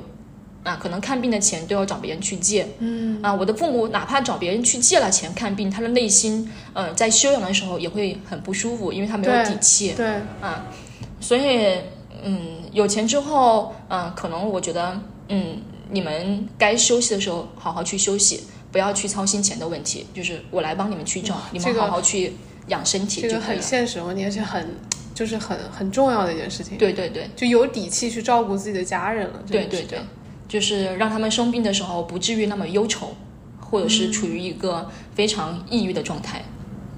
[0.65, 2.69] 啊，可能看病的钱都要找别人去借。
[2.79, 9.93] 嗯，啊，我的父母哪怕找别人去借了钱看病，他的内心，呃，在休养的时候也会很不舒服，因为他没有底气。
[9.97, 10.07] 对，
[10.41, 10.67] 啊，
[11.21, 11.79] 所以
[12.23, 15.59] 嗯，有钱之后，嗯、可能我觉得，嗯，
[15.91, 22.35] 你们该休息的时候好好去休息，不要去操心钱的问题，就是我来帮你们去找，你们好好去
[22.69, 23.61] 养身体就可以了。
[23.63, 24.77] 现实问题，而且很
[25.13, 29.43] 就是很很重要的一件事情。，对对对就有底气去照顾自己的家人了。
[29.51, 29.99] 对对对
[30.53, 33.15] 就是让他们生病的时候不至于那么忧愁，
[33.59, 36.43] 或者是处于一个非常抑郁的状态。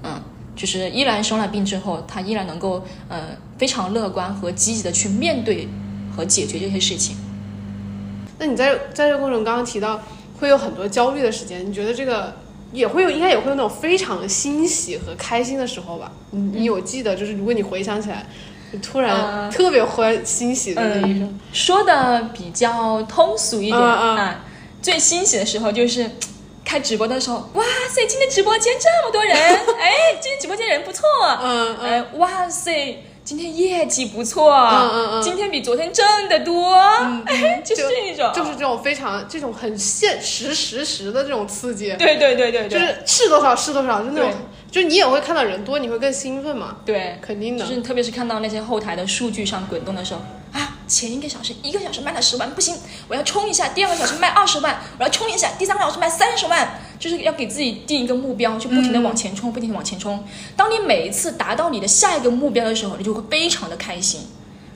[0.03, 0.21] 嗯，
[0.57, 5.69] 就是依然生了病之后，他依然能够呃非常乐观和积极的去面对
[6.13, 7.15] 和解决这些事情。
[8.37, 10.01] 那你在在这个过程刚刚提到
[10.37, 12.35] 会有很多焦虑的时间，你觉得这个
[12.73, 16.11] 也会有，应该也会有那种非常欣喜和开心的时候吧？
[16.31, 18.27] 你你有记得，就是如果你回想起来，
[18.77, 24.39] 突然呃特别欢欣喜的那一种，说的比较通俗一点、啊，
[24.81, 26.09] 最欣喜的时候就是。
[26.65, 29.35] 开直播的时候，哇塞，今天直播间这么多人，
[29.79, 31.05] 哎，今天直播间人不错，
[31.39, 35.21] 嗯嗯，哎，哇塞，今天业绩不错，嗯嗯嗯。
[35.23, 36.75] 今天比昨天挣得多，
[37.25, 44.31] 哎，就是这种，就是这种非常这种很现实实时的这种刺激，对对对对对，就是是多少是多少，就那种，
[44.69, 47.65] 就是你也会看到人多，你会更兴奋嘛，对，肯定的。
[47.65, 50.44] 就是特别是看到那些后台的数据上滚动的时候啊，
[50.87, 52.75] 前一个小时一个小时卖了十万，不行，
[53.07, 60.23] 我要冲一下；第二个小时卖二十万，我要冲一下；第三个小时卖三十万，就是要给自己定一个目标，就不停的往前冲，不停的往前冲。
[60.55, 64.21] 当你每一次达到你的下一个目标的时候，你就会非常的开心，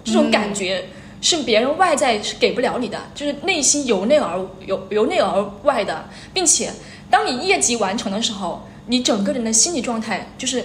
[0.03, 0.89] 这种感觉。
[1.21, 6.71] 是别人外在是给不了你的，就是内心由内而由由内而外的，并且
[7.09, 10.63] 当你业绩完成的时候，你整个人的心理状态就是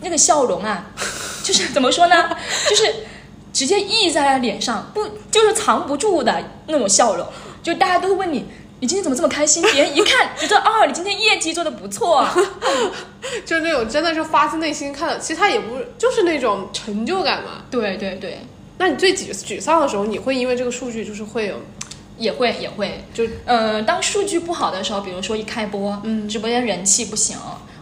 [0.00, 0.90] 那个笑容啊，
[1.44, 2.30] 就是怎么说呢，
[2.68, 3.06] 就是
[3.54, 7.26] 直接溢在了脸上，不就是藏不住的那种笑容，
[7.62, 8.44] 就大家都会问你。
[8.80, 9.62] 你今天怎么这么开心？
[9.72, 12.36] 别人一看 觉得哦，你今天业绩做的不错，啊
[13.46, 17.62] 就是那种真的是发自内心看的，其实他也不就是那种成就感嘛。
[17.70, 18.40] 对对对，
[18.76, 21.54] 那你最沮沮丧的时候，你会因为这个数据就是会有，
[22.18, 27.38] 也会也会，就呃，当数据不好的时候，比如说一开播，嗯，直播间人气不行，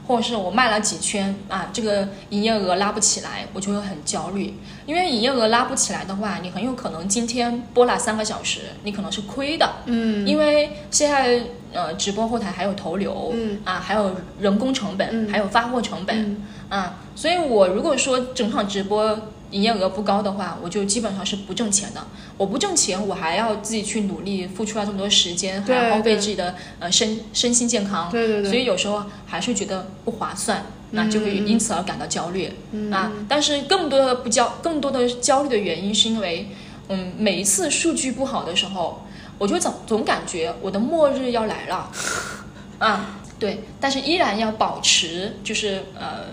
[0.07, 4.55] 或者是我卖了几圈啊，这个营业额拉不起来，我就会很焦虑。
[4.85, 11.41] 因为营业额拉不起来的话，你很有可能今天播了三个小时，你可能是亏的，嗯，因为现在
[11.73, 13.61] 呃直播后台还有投流，嗯。
[13.65, 16.45] 啊，还有人工成本，还有发货成本，嗯。
[16.69, 19.17] 啊，所以我如果说整场直播
[19.53, 22.05] 营业额不高的话，我就基本上是不挣钱的。
[22.37, 28.11] 我不挣钱，我还要自己去努力，付出了这么多时间，还要耗费自己的呃身身心健康。
[28.11, 32.53] 对对对所以有时候还是觉得不划算，那就会因此而感到焦虑、
[32.91, 33.13] 啊。
[33.29, 36.49] 但是更多的不焦，更多的焦虑的原因是因为，
[36.89, 39.05] 嗯，每一次数据不好的时候，
[39.39, 41.91] 我就总总感觉我的末日要来了，
[42.79, 46.27] 啊，对，但是依然要保持就是呃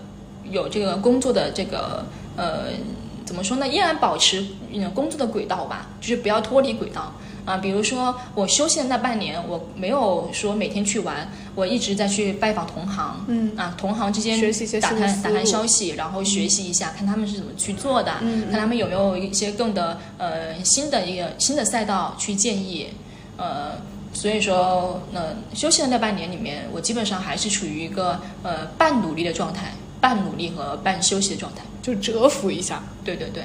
[0.49, 2.05] 有这个工作的这个
[2.35, 2.67] 呃
[3.29, 3.67] 怎么说呢？
[3.67, 7.13] 依然保持嗯工作的轨道吧，就是不要脱离轨道。
[7.45, 13.55] 啊，比如说我休息的那半年，我没有说每天去玩，我一直在去拜访同行，嗯。
[13.55, 14.41] 啊，同行之间
[14.81, 22.87] 打探打探消息，然后学习一下，看他们是怎么去做的，嗯看他们有没有一些更的呃新的一个新的赛道去建议，
[23.37, 23.73] 呃，
[24.11, 31.63] 所以说，呃，休息的那半年里面，我基本上还是处于一个呃半努力的状态，半努力和半休息的状态。
[31.81, 32.83] 就蛰伏一下。
[33.03, 33.43] 对对对，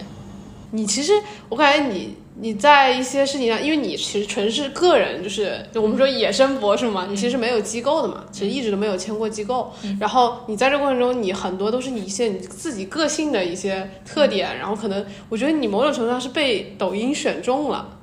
[0.73, 1.13] 你其实
[1.49, 9.73] 我感觉你你在一些事情上，因为你其实纯是个人，就是就我们说野生博主嘛，你其实没有机构的嘛，其实一直都没有签过机构。
[10.01, 17.97] 然后你在这过程中，你很多都是你一些你自己个性的一些特点，然后可能我觉得你某种程度上是被抖音选中了，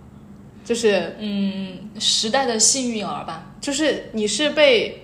[0.63, 3.47] 就是嗯，时代的幸运儿吧。
[3.59, 5.00] 就是你是被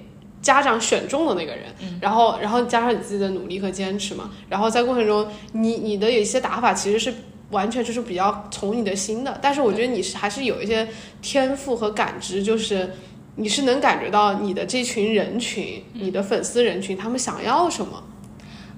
[0.48, 1.66] 家长选中的那个人，
[2.00, 7.14] 然后然后加上你自己的努力和坚持嘛，然后在过程中，你你的有一些打法其实是
[7.50, 10.88] 完全就是比较从你的心的，但是我觉得你是还是有一些
[11.22, 12.94] 天赋和感知，就是
[13.36, 18.02] 你是能感觉到你的这群人群，你的粉丝人群他们想要什么，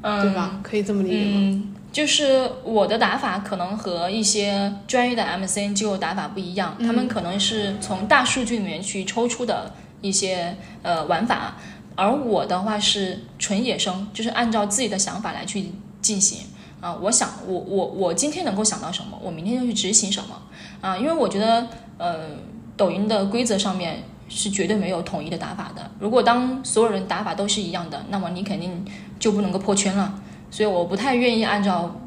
[0.02, 0.60] 嗯，对吧？
[0.64, 1.34] 可以这么理解吗？
[1.36, 9.72] 嗯，就是我的打法可能和一些专业的 MCN 机构打法不一样，他们可能是从大数据里面去抽出的
[10.02, 11.56] 一些呃玩法，
[11.96, 15.72] 而我的话是纯野生，就是按照自己的想法来去
[16.02, 16.48] 进行
[16.82, 16.94] 啊。
[17.02, 20.42] 我想我我我今天能够想到什么，我明天就去执行什么
[20.82, 22.30] 啊，因为我觉得呃
[22.76, 24.04] 抖音的规则上面。
[24.32, 25.90] 是绝对没有统一的打法的。
[26.00, 28.86] 如果当所有人打法都是一样的，那么你肯定
[29.18, 30.22] 就不能够破圈了。
[30.52, 32.00] 所以我不太愿意按照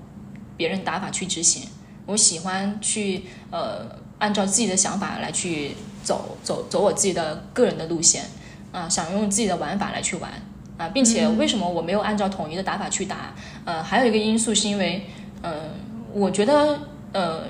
[0.56, 1.68] 别人打法去执行，
[2.06, 3.84] 我喜欢去呃
[4.20, 5.72] 按照自己的想法来去
[6.02, 8.24] 走走走我自己的个人的路线
[8.72, 10.30] 啊，想用自己的玩法来去玩
[10.76, 13.34] 啊，并且为什么我没有按照统一的打法去打？
[13.64, 15.06] 呃，还有一个因素是因为，
[15.42, 15.52] 呃，
[16.12, 16.78] 我觉得
[17.12, 17.44] 呃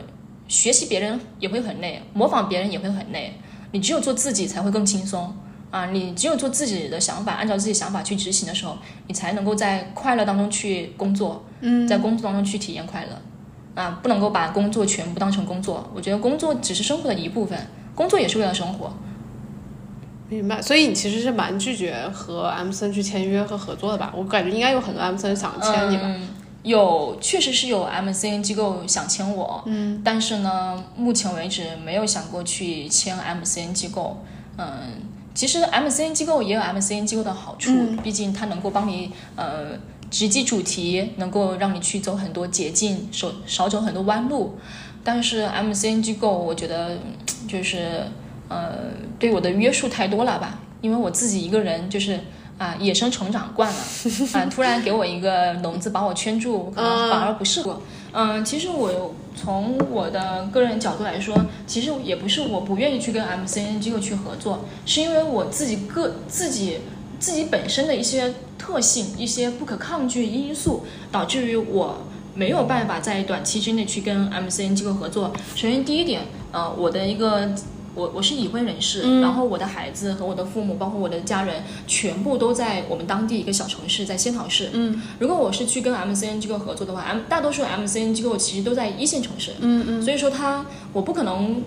[0.48, 3.34] 学习别人也会很累，模仿别人也会很累，
[3.72, 5.34] 你只有做自己才会更轻松。
[5.70, 8.76] 啊，你只有做自己的想法，按照自己想法去执行的时候，
[9.06, 15.90] 你才能够在快乐当中去工作，嗯，在工作当中去体验快乐，啊，不能够把工作全部当成工作。
[15.94, 17.58] 我觉得工作只是生活的一部分，
[17.94, 18.92] 工作也是为了生活。
[20.28, 24.12] 明白，所以你其实是蛮拒绝和 M 森去签约和合作的吧？
[24.16, 26.02] 我感觉应该有很多 M 森想签你吧。
[26.04, 26.28] 嗯，
[26.62, 34.24] 有，确实是有 MCN 机构想签我，嗯，但是呢，目前为止没有想过去签 MCN 机构。
[34.56, 34.66] 嗯，
[35.34, 37.70] 其实 MCN 机构也有 MCN 机构的好处，
[38.02, 39.78] 毕竟它能够帮你呃
[40.10, 44.56] 直击主题，能够让你去走很多捷径，少少走很多弯路。
[45.04, 46.98] 但是 MCN 机构，我觉得
[47.48, 48.04] 就是
[48.48, 52.20] 呃对我的约束太多了吧，因为我自己一个人就是。
[52.58, 53.80] 啊，野生成长惯了，
[54.34, 57.80] 啊，突然给我一个笼子把我圈住，可能反而不适合。
[58.12, 61.36] 嗯，其实我从我的个人角度来说，
[61.66, 66.78] 其实也不是我不愿意去跟 MCN 机构去合作，是因为我自己个自己
[67.18, 71.98] 自己本身的一些特性、一些不可抗拒因素，导致于我
[72.34, 75.32] 没有办法在短期之内去跟 MCN 机构合作。
[75.54, 76.22] 首先第一点，
[76.52, 77.52] 呃，我的一个。
[77.94, 84.70] 我我是已婚人士，然后我的孩子和我的父母，包括我的家人，全部都在我们当地一个小城市，在仙桃市。
[84.72, 89.50] 嗯，如果我是去跟 MCN 机构合作的话，M 大多数 MCN 机构其实都在一线城市。
[89.60, 90.64] 嗯嗯，所以说他
[90.94, 91.62] 我不可能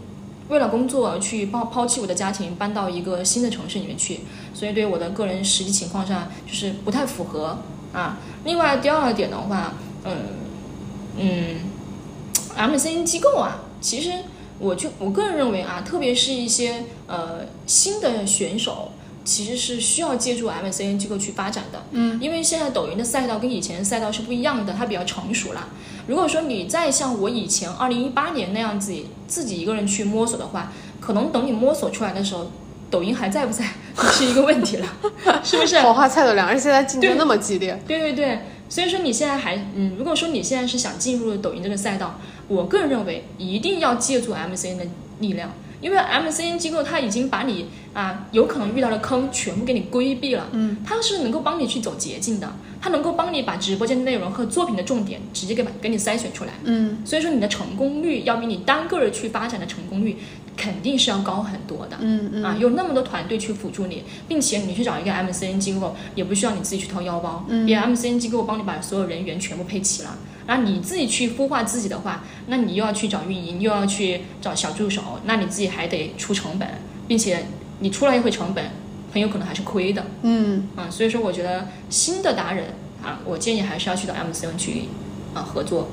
[0.49, 7.59] 为了工作去抛抛弃我的家庭，搬到一个新的城市里面去，所以对我的个人实际情况上就是不太符合
[7.93, 8.17] 啊。
[8.45, 10.11] 另外第二点的话，嗯
[11.17, 11.57] 嗯
[12.57, 14.11] ，MCN 机构啊，其实。
[14.57, 18.93] 我就我个人认为啊，特别是一些呃新的选手，
[19.25, 21.83] 其实是需要借助 MCN 机构去发展的。
[21.91, 25.67] 嗯，因为现在抖音的赛道跟以前的赛道是不一样的，它比较成熟了。
[26.07, 28.93] 如果说你再像我以前二零一八年那样子
[29.27, 32.49] 自己一个人去摸索的话，可能等你摸索出来的时候，
[32.89, 33.65] 抖音还在不在
[34.13, 34.87] 是一个问题了，
[35.43, 35.77] 是不是？
[35.81, 44.85] 黄花菜的两人现在竞争那么激烈，对对对，所以说你现在还嗯，如果说你现在是想进入抖音这个赛道，我个人认为一定要借助 MCN 的
[45.19, 45.51] 力量，
[45.81, 60.17] 因为 MCN 机构它已经把你啊有可能遇到的坑全部给你规避了，嗯，它是能够帮你去走捷径的，它能够帮你把直播间的内容和作品的重点直接给把给你筛选出来，嗯，所以说你的成功率要比你单个人去发展的成功率
[60.57, 70.17] 肯定是要高很多的，嗯嗯啊，有那么多团队去辅助你，并且你去找一个 MCN 机构，也不需要你自己去掏腰包，嗯别 MCN 机构帮你把所有人员全部配齐了。
[70.47, 76.67] 然后你自己去孵化自己的话，那你又要去找运营，又要去找小助手，那你自己还得出成本，
[77.07, 77.47] 并且
[77.79, 78.63] 你出了一回成本，
[79.11, 80.05] 很有可能还是亏的。
[80.21, 82.65] 嗯啊，所以说我觉得新的达人
[83.03, 84.83] 啊，我建议还是要去到 MCN 去
[85.33, 85.89] 啊合作，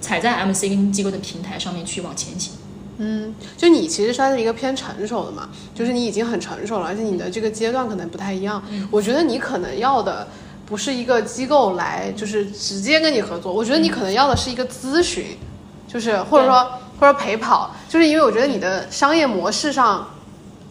[0.00, 2.54] 踩在 MCN 机构的平台上面去往前行。
[3.02, 8.62] 嗯，就你其实算是一个偏成熟的嘛，就是你已经很成熟了，而且你的这个阶段可能不太一样。
[8.90, 10.28] 我觉得你可能要的
[10.66, 15.38] 不是一个机构来，就是直接跟你合作，我觉得你可能要的是一个咨询，
[15.88, 20.06] 就是或者说或者陪跑，就是因为我觉得你的商业模式上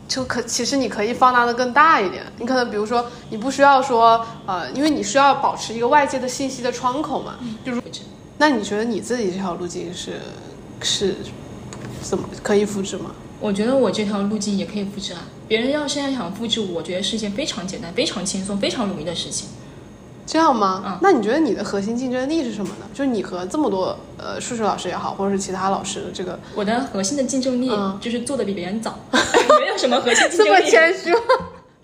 [0.08, 2.24] 就可其实你可以放大的更大一点。
[2.38, 7.40] 你可能比如说，你不需要说呃，因为你需要保持一个外界的信息的窗口嘛。
[7.66, 7.82] 就是，
[8.38, 10.20] 那你觉得你自己这条路径是
[10.82, 11.16] 是
[12.02, 13.12] 怎么可以复制吗？
[13.40, 15.20] 我觉得我这条路径也可以复制啊。
[15.48, 19.50] 别人要现在想复制，我觉得是一件非常简单、非常轻松、非常容易的事情。
[20.28, 20.84] 这样吗？
[20.86, 22.86] 嗯那你觉得你的核心竞争力是什么呢？
[22.94, 29.00] 就是你和这么多呃数学老师也好，或者是其他老师的这个我的核心的竞争力嗯就是做的比别人早，
[29.60, 30.70] 没有什么核心竞这么争力。
[30.70, 31.20] 谦虚吗？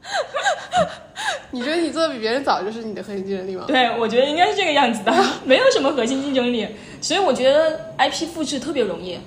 [1.51, 3.63] 你觉得你做的比别人早，就是你的核心竞争力吗？
[3.66, 5.11] 对，我觉得应该是这个样子的，
[5.45, 6.68] 没有什么核心竞争力，
[7.01, 9.18] 所以我觉得 IP 复制特别容易，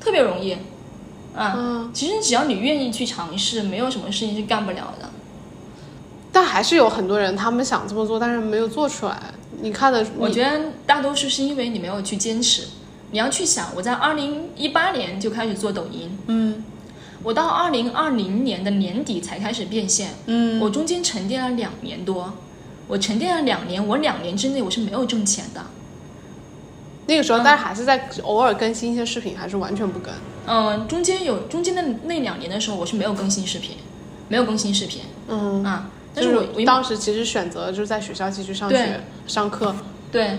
[0.00, 0.56] 特别容易。
[1.34, 5.08] 啊，嗯，其实只要你愿意去尝试，没有什么事情是干不了的。
[6.32, 9.18] 但还是有很多人他们想这么做，但是没有做出来。
[9.60, 12.64] 你看的，我觉得大多数是因为你没有去坚持。
[13.10, 16.62] 你要去想，我在二零一八年就开始做抖音，嗯
[17.22, 22.32] 我到二零二零年的年底才开始变现，嗯我中间沉淀了两年多，
[22.86, 25.64] 我沉淀了两年，我两年之内我是没有挣钱的。
[27.08, 30.12] 那个时候，嗯但是还是在偶尔更新一些视频，还是完全不更。
[30.46, 33.76] 嗯，中间有中间的那两年的时候，我是没有更新视频，
[34.28, 35.90] 没有更新视频嗯，啊。
[36.14, 39.74] 但是我我当时其实选择就是在学校继续上学上课。
[40.12, 40.38] 对，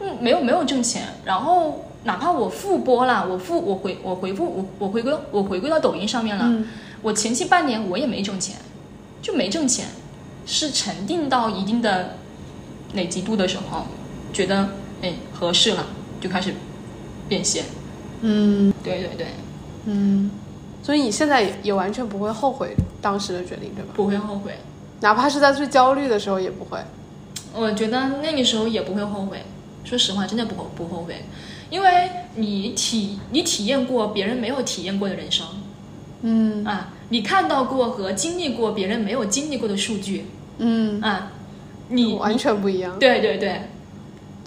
[0.00, 6.66] 嗯，没有没有挣钱，然后哪怕我复播了，我复我回我回复我我回归我回归到抖音上面了，嗯
[7.02, 8.56] 我前期半年我也没挣钱，
[9.22, 9.86] 就没挣钱，
[10.46, 12.16] 是沉淀到一定的
[12.94, 13.86] 累积度的时候，
[14.32, 14.68] 觉得
[15.02, 15.86] 哎合适了，
[16.20, 16.54] 就开始
[17.28, 17.64] 变现。
[18.22, 19.26] 嗯对对对，
[19.86, 20.30] 嗯，
[20.82, 23.92] 所以你现在也也完全不会后悔当时的决定，对吧？
[23.94, 24.52] 不会后悔。
[25.00, 26.78] 哪怕是在最焦虑的时候也不会。
[27.54, 29.42] 我觉得那个时候也不会后悔，
[29.84, 31.24] 说实话，真的不后不后悔，
[31.70, 35.46] 因为你体你体验过别人没有体验过的人生
[36.22, 40.26] 嗯啊，你看到过和经历过别人没有经历过的数据
[40.58, 41.32] 嗯，啊，
[41.88, 42.98] 你完全不一样。
[42.98, 43.62] 对对对，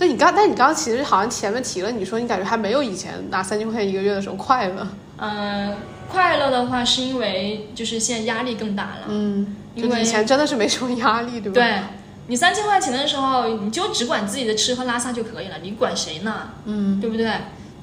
[0.03, 4.85] 对你刚，但你刚刚其实好像前面提了，你说你感觉还没有以前拿三千块钱一个月的时候快乐。
[5.15, 5.77] 嗯、
[6.09, 11.53] 快乐的话是因为就是现在压力更大了，嗯，就因为以前真的是没什么压力，对吧？
[11.53, 11.79] 对
[12.27, 16.49] 你三千块钱的时候，你就只管自己的吃喝拉撒就可以了，你管谁呢？
[16.65, 17.31] 嗯对不对？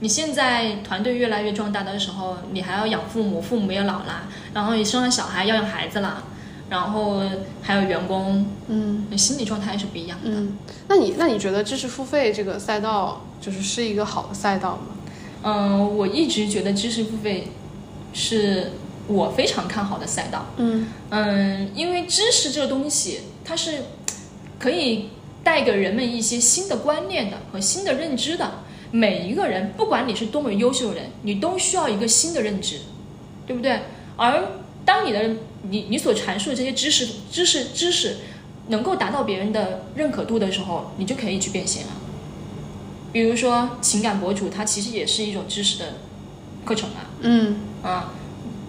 [0.01, 6.25] 你现在团队越来越壮大的时候，你还要养父母，父母也老了，然后你生了小孩要养孩子了，
[6.71, 7.21] 然后
[7.61, 10.31] 还有员工，嗯你心理状态是不一样的。
[10.31, 10.57] 嗯，
[10.89, 14.83] 那你那你觉得知识付费这个赛道就是是一个好的赛道吗？
[15.43, 17.49] 嗯、我一直觉得知识付费
[18.13, 18.73] 是
[19.09, 20.47] 我非常看好的赛道。
[20.59, 23.83] 嗯嗯，因为知识这个东西，它是
[24.59, 25.09] 可以
[25.43, 28.51] 带给人们一些新的观念的和新的认知的。
[28.93, 32.79] 每一个人，不管你是多么优秀的人，你都需要一个新的认知，
[33.47, 33.81] 对不对？
[34.17, 34.45] 而
[34.85, 38.17] 当你的你你所阐述的这些知识、知识、知识
[38.69, 41.93] 能够达到别人的认可度的时候，你就可以去变现了。
[43.13, 45.95] 比如说情感博主，它其实也是一种知识的
[46.65, 47.11] 课程啊。
[47.21, 48.13] 嗯啊，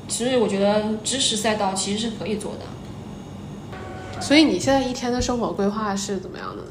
[0.07, 2.59] 其实我觉得知识赛道其实是可以做的。
[4.19, 6.69] 所以你现在一天的生活规划是怎么样的呢？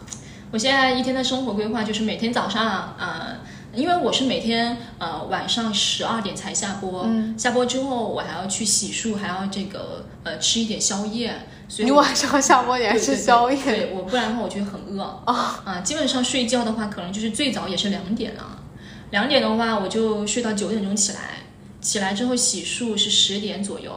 [0.53, 3.37] 我现在一天的生活规划就是每天早上，呃，
[3.73, 11.35] 因为我是每天呃晚上十二点才下播，嗯下播之后我还要去洗漱，还要这个呃吃一点宵夜，
[11.69, 13.91] 所以你晚上 下播你还吃宵夜？
[13.95, 18.59] 我不然的话我觉得很饿啊啊，基本上睡觉的话可能就是最早也是两点了，
[19.11, 21.21] 两点的话我就睡到九点钟起来，
[21.81, 23.93] 起来之后洗漱是十点左右，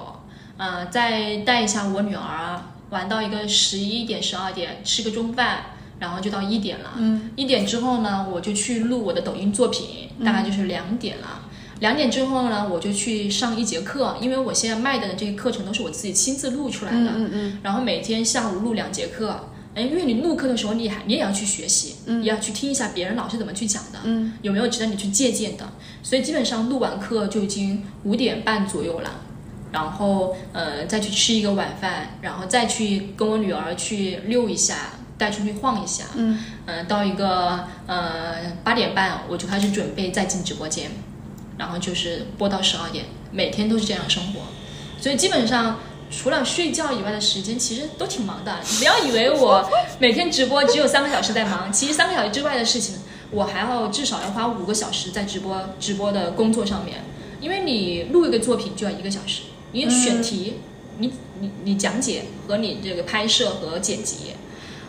[0.58, 5.64] 啊，再带一下我女儿玩到一个十一点十二点，吃个中饭，
[6.00, 6.92] 然后就到一点了。
[6.98, 11.43] 嗯，一点之后呢，我就去录我的抖音作品，大概就是两点了。
[11.80, 16.98] 两点之后呢，我就去上一节课，因为我现在卖的这些课程都是我自己亲自录出来的。
[16.98, 19.50] 嗯嗯嗯然后每天下午录两节课。
[19.76, 25.68] 哎，因为你录课的时候，你还你也要去学习，也要去听一下别人老师怎么去讲的，嗯有没有值得你去借鉴的。
[26.04, 29.10] 所以基本上录完课就已经五点半左右了，
[29.72, 40.92] 然后呃再去吃一个晚饭，然后再去跟我女儿去溜一下，带出去晃一下，嗯呃到一个呃八点半我就开始准备再进直播间，
[41.58, 44.42] 然后就是播到十二点，每天都是这样生活，
[45.00, 45.80] 所以基本上。
[46.16, 48.60] 除了睡觉以外的时间，其实都挺忙的。
[48.70, 52.98] 你不要以为我 每天直播只有三个小时在忙，其实三个小时之外的事情，
[53.32, 57.04] 我还要至少要花五个小时在直播直播的工作上面。
[57.42, 59.42] 因为你录一个作品就要一个小时，
[59.72, 60.60] 你选题，
[61.00, 64.36] 你你你讲解和你这个拍摄和剪辑，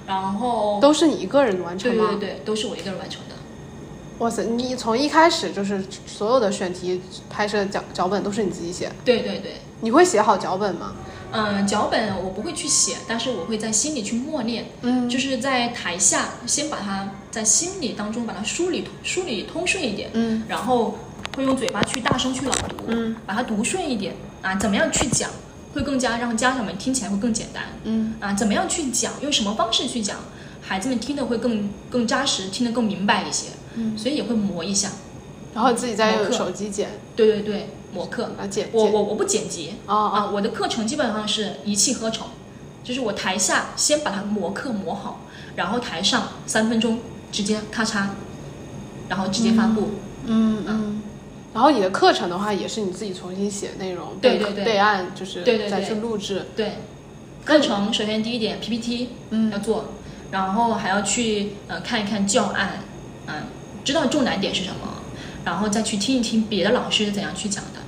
[0.06, 2.08] 然后都是你一个人完成吗？
[2.10, 3.33] 对对对，都是我一个人完成的。
[4.18, 10.92] 哇塞，你从一开始就是所有的选题、拍摄脚脚本都是你自己写，对对对，你会写好脚本吗？
[11.32, 15.08] 嗯，脚本我不会去写，但是我会在心里去默念，嗯。
[15.08, 20.44] 就是在台下先把它在心里当中把它梳理梳理通顺一点，嗯。
[20.46, 20.96] 然后
[21.36, 24.14] 会用嘴巴去大声去朗读，嗯把它读顺一点。
[24.42, 25.28] 啊，怎么样去讲
[25.72, 28.14] 会更加让家长们听起来会更简单嗯。
[28.20, 30.18] 啊，怎么样去讲，用什么方式去讲，
[30.60, 34.90] 孩子们听得会更更扎实，听得更明白一些，嗯，所以也会磨一下，
[35.54, 36.90] 然后自己再用手机剪。
[37.16, 38.32] 对对对，磨课。
[38.38, 39.74] 啊剪剪我我我不剪辑。
[39.86, 42.26] 啊啊啊，我的课程基本上是一气呵成，
[42.82, 45.20] 就是我台下先把它磨课磨好，
[45.56, 46.98] 然后台上三分钟
[47.30, 48.08] 直接咔嚓，
[49.08, 49.90] 然后直接发布。
[50.26, 51.02] 嗯嗯。
[51.52, 54.64] 然后你的课程的话，也是你自己重新写内容，备对对对。
[54.64, 55.70] 备案，就是再对对。
[55.70, 56.46] 对去录制。
[56.56, 56.78] 对，
[57.44, 59.52] 课程首先第一点 PPT 嗯。
[59.52, 59.84] 要做，
[60.32, 62.80] 然后还要去呃看一看教案，
[63.28, 63.34] 嗯、
[63.84, 64.88] 知道重难点是什么，
[65.44, 67.80] 然后再去听一听别的老师是怎样去讲的，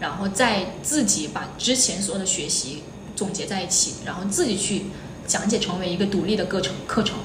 [0.00, 2.82] 然后再自己把之前所有的学习
[3.14, 4.86] 总结在一起，然后自己去
[5.26, 7.16] 讲解成为一个独立的课程课程。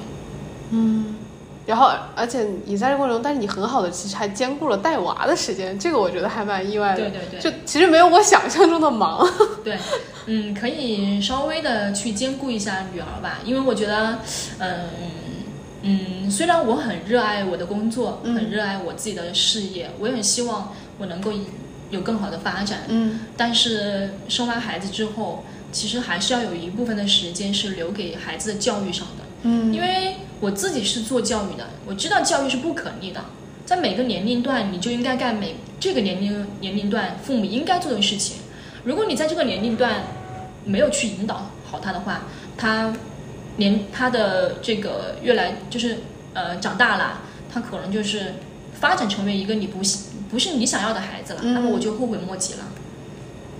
[0.70, 1.14] 嗯。
[1.66, 6.96] 然后，而且你在这过程中，但是你很好的其实还兼顾了带娃的时间，这个我觉得还蛮意外的。
[6.96, 7.38] 对对对。
[7.38, 9.30] 就其实没有我想象中的忙。
[9.62, 9.78] 对，
[10.24, 14.18] 嗯，可以稍微的去兼顾一下女儿吧，因为我觉得，
[14.60, 14.88] 嗯
[15.88, 18.34] 嗯，虽然我很热爱我的工作，嗯。
[18.34, 21.32] 很热爱我自己的事业，我也很希望我能够
[21.90, 23.20] 有更好的发展，嗯。
[23.36, 29.72] 但是生完孩子之后，其实还是要有一部分的时间是留给孩子的教育上的，嗯。
[29.72, 33.24] 因为我自己是做教育的，我知道教育是不可逆的，
[33.64, 38.36] 在每个年龄段你就应该干每这个年龄年龄段父母应该做的事情。
[38.84, 40.02] 如果你在这个年龄段
[40.64, 42.22] 没有去引导好他的话，
[42.56, 42.92] 他
[43.58, 45.98] 年他的这个越来就是
[46.32, 47.20] 呃长大了，
[47.52, 48.34] 他可能就是
[48.80, 49.80] 发展成为一个你不
[50.30, 52.60] 不是你想要的孩子了，嗯那么我就后悔莫及了。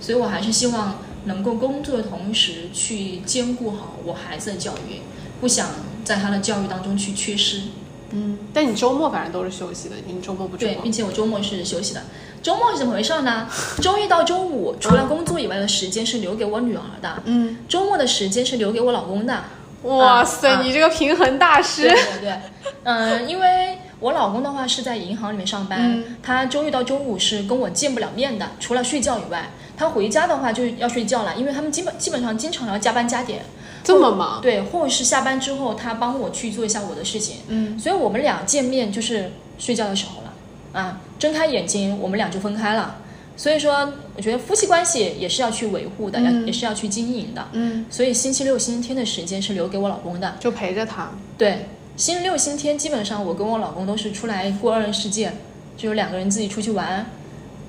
[0.01, 5.01] 所以我还是希望能够工作的同时去兼顾好我孩子的教育，
[5.41, 5.67] 不想
[6.05, 7.63] 在他的教育当中去缺失。
[8.11, 12.03] 嗯，但你周末反正都是休息的，你周末不出对，并且我周末是休息的。
[12.41, 13.47] 周末是怎么回事呢？
[13.83, 19.43] 周一到周五除了工作以外的时间是留给我女儿的，嗯，周末的时间是留给我老公的。
[19.83, 21.91] 哇塞，啊你这个平衡大师对。
[21.91, 22.39] 对对，
[22.83, 33.41] 嗯、因为我老公的话是在银行里面上班，嗯他周一到周五是跟我见不了面的，除了睡觉以外，他回家的话就要睡觉了，因为他们基本基本上经常要加班加点。
[33.81, 34.41] 这么忙？
[34.41, 40.33] 对，或者是下班之后他帮我去做一下我的事情，嗯，所以我们俩见面就是睡觉的时候了，
[40.79, 42.97] 啊，睁开眼睛我们俩就分开了。
[43.39, 47.47] 所以说，我觉得夫妻关系也是要去维护的，要嗯也是要去经营的。
[47.53, 50.35] 嗯，所以星期六、星期天的时间是留给我老公的。
[50.41, 51.09] 就陪着他。
[51.37, 55.31] 对，星期六、星期天基本上我跟我老公都是出来过二人世界，
[55.77, 57.05] 就是两个人自己出去玩，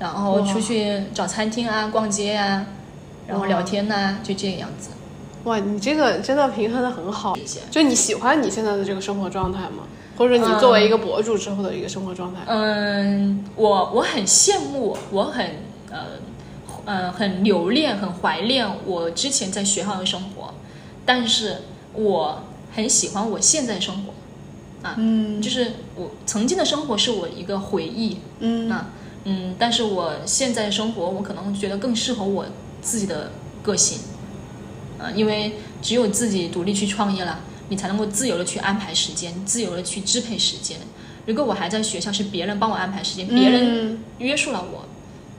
[0.00, 2.66] 然后出去找餐厅啊、逛街啊、
[3.28, 4.90] 然后聊天呐、就这个样子。
[5.44, 7.38] 哇，你这个真的平衡的很好。
[7.70, 9.86] 就你喜欢你现在的这个生活状态吗？
[10.20, 12.42] 或者你作为一个博主之后的一个生活状态？
[12.46, 15.46] 嗯，我我很羡慕，我很
[15.90, 15.98] 呃
[16.84, 20.52] 呃很留恋、很怀念我之前在学校的生活，
[21.06, 21.62] 但是
[21.94, 24.12] 我很喜欢我现在生活。
[24.86, 28.88] 啊，嗯就是我曾经的生活是我一个回忆，嗯那
[29.24, 32.44] 嗯，但是我现在生活，我可能觉得更适合我
[32.82, 34.00] 自己的个性，
[34.98, 37.40] 啊，因为只有自己独立去创业了，
[37.70, 40.76] 你才能够自由的去安排时间，自由的去支配时间。
[41.26, 44.84] 如果我还在学校，是别人帮我安排时间，别人嗯约束了我，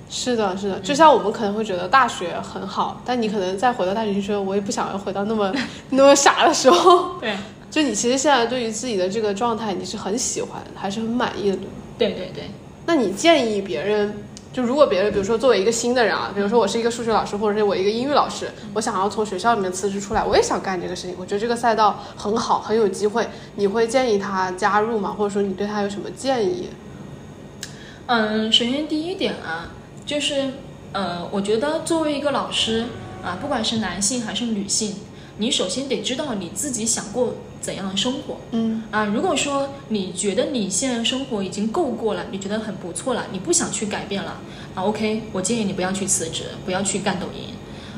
[0.10, 5.54] 是的，是的，就像我们可能会觉得大学很好，但你可能再回到大学，去说我也不想要回到那么
[5.92, 7.20] 那么傻的时候。
[7.20, 7.36] 对，
[7.70, 11.58] 就你其实现在对于自己的这个状态，你是很喜欢，还是很满意的？
[11.98, 12.50] 对对对，
[12.86, 14.24] 那你建议别人，
[14.54, 25.16] 就如果别人，比如说作为一个新的人啊，比如说我是一个数学老师，或者是我一个英语老师，我想要从学校里面辞职出来，我也想干这个事情，我觉得这个赛道很好，很有机会，你会建议他加入吗？
[25.18, 26.70] 或者说你对他有什么建议？
[28.08, 29.72] 嗯，首先第一点啊，
[30.06, 30.52] 就是
[30.92, 32.88] 呃，我觉得作为一个老师
[33.24, 34.98] 啊，不管是男性还是女性，
[35.38, 38.38] 你首先得知道你自己想过怎样的生活。
[38.52, 44.42] 嗯啊，如果说你觉得你现在生活已经够过了，你觉得很不错了，你不想去改变了，
[44.76, 47.54] 啊，OK，我建议你不要去辞职，不要去干抖音。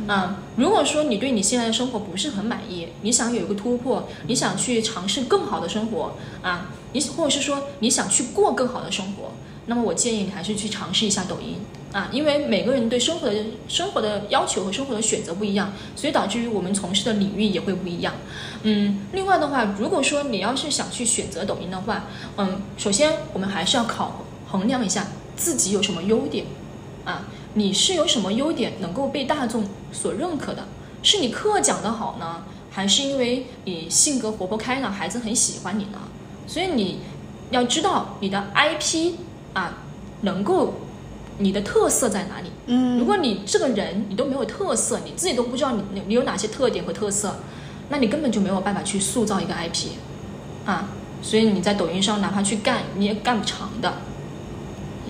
[0.06, 9.32] 啊，如果说你对你现在的生活不是很满意，你想有一个突破，你想去尝试更好的生活啊，你或者是说你想去过更好的生活，
[9.68, 11.56] 那么我建议你还是去尝试一下抖音
[11.94, 13.36] 啊，因为每个人对生活的
[13.68, 18.16] 生活的要求和生活的选择不一样，所以导致于我们从事的领域也会不一样。
[18.64, 22.06] 嗯，另外的话，如果说你要是想去选择抖音的话，
[22.38, 26.48] 嗯，首先我们还是要考衡量一下自己有什么优点
[27.06, 27.28] 啊。
[27.54, 30.66] 你是有什么优点能够被大众所认可的？
[31.04, 36.00] 是你课讲的好呢，还是因为你性格活泼开朗，孩子很喜欢你呢？
[36.48, 37.02] 所以你
[37.52, 39.14] 要知道你的 IP
[39.54, 39.78] 啊，
[40.22, 40.74] 能够
[41.38, 42.50] 你的特色在哪里？
[42.68, 47.36] 嗯，如果你这个人你都没有特色，你自己都不知道你你你有哪些特点和特色，
[47.90, 49.90] 那你根本就没有办法去塑造一个 IP
[50.66, 50.90] 啊。
[51.22, 53.94] 所以你在抖音上哪怕去干，你也干不长的。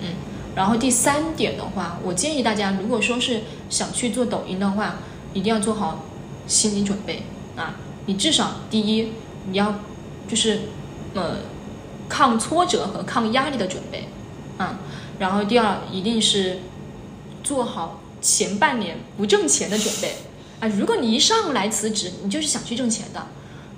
[0.00, 0.10] 嗯，
[0.54, 4.96] 然后第三点的话，我建议大家，如果说是想去做抖音的话，
[5.32, 6.04] 一定要做好
[6.46, 7.24] 心理准备
[7.56, 7.74] 啊。
[8.06, 9.12] 你至少第一，
[9.50, 9.74] 你要
[10.28, 10.60] 就是
[11.14, 11.38] 呃
[12.08, 14.08] 抗挫折和抗压力的准备
[14.56, 14.78] 啊。
[15.18, 16.58] 然后第二，一定是
[17.42, 20.16] 做好前半年不挣钱的准备
[20.60, 20.68] 啊。
[20.68, 23.26] 如果你一上来辞职，你就是想去挣钱的。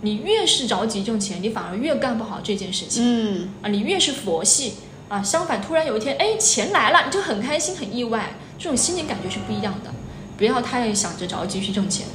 [0.03, 3.03] 你越是着急挣钱，你反而越干不好这件事情。
[3.05, 4.75] 嗯啊，你越是佛系
[5.09, 9.91] 啊，相反，突然有一天，哎，钱来了，你就很开心、很意外，这种心理感觉是不一样的。
[10.37, 12.07] 不要太想着着急去挣钱。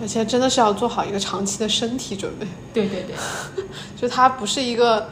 [0.00, 3.16] 而且真的是要做好一个长期的身体准备，对对对，
[4.00, 5.10] 就它不是一个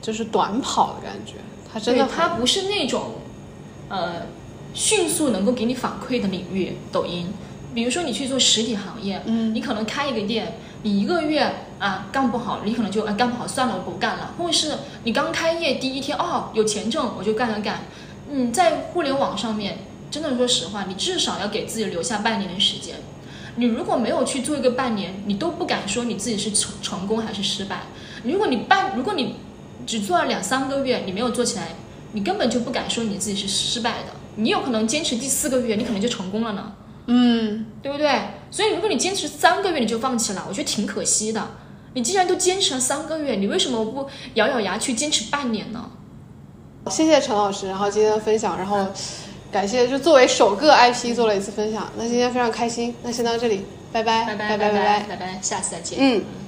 [0.00, 1.34] 就是短跑的感觉，
[1.72, 3.16] 它真的对它不是那种
[3.88, 4.22] 呃
[4.74, 6.76] 迅速能够给你反馈的领域。
[6.92, 7.28] 抖音，
[7.74, 17.80] 比如说你去做实体行业，嗯你可能开一个店，你一个月啊干不好，你可能就啊干不好算了，我不干了，或者是你刚开业第一天哦有钱挣，我就干了干。
[18.30, 19.78] 嗯，在互联网上面，
[20.10, 22.96] 真的说实话，你至少要给自己留下半年的时间。
[23.58, 27.82] 你如果没有去做一个半年，你都不敢说你自己是成成功还是失败。
[28.24, 29.36] 如果你半，如果你
[29.86, 31.68] 只做了两三个月，你没有做起来，
[32.12, 34.12] 你根本就不敢说你自己是失败的。
[34.34, 36.72] 你有可能坚持第四个月，你可能就成功了呢。
[37.06, 38.10] 嗯，对不对？
[38.50, 41.52] 所以如果你坚持三个月你就放弃了，我觉得挺可惜的。
[41.94, 45.88] 你既然都坚持了三个月，你为什么不咬咬牙去坚持半年呢？
[46.90, 48.86] 谢谢陈老师，然后今天的分享，然后
[49.50, 55.98] 感谢就作为首个 IP 做了一次分享，那今天非常开心，那先到这里，拜拜，拜拜拜拜拜，拜拜，下次再见。
[56.00, 56.45] 嗯。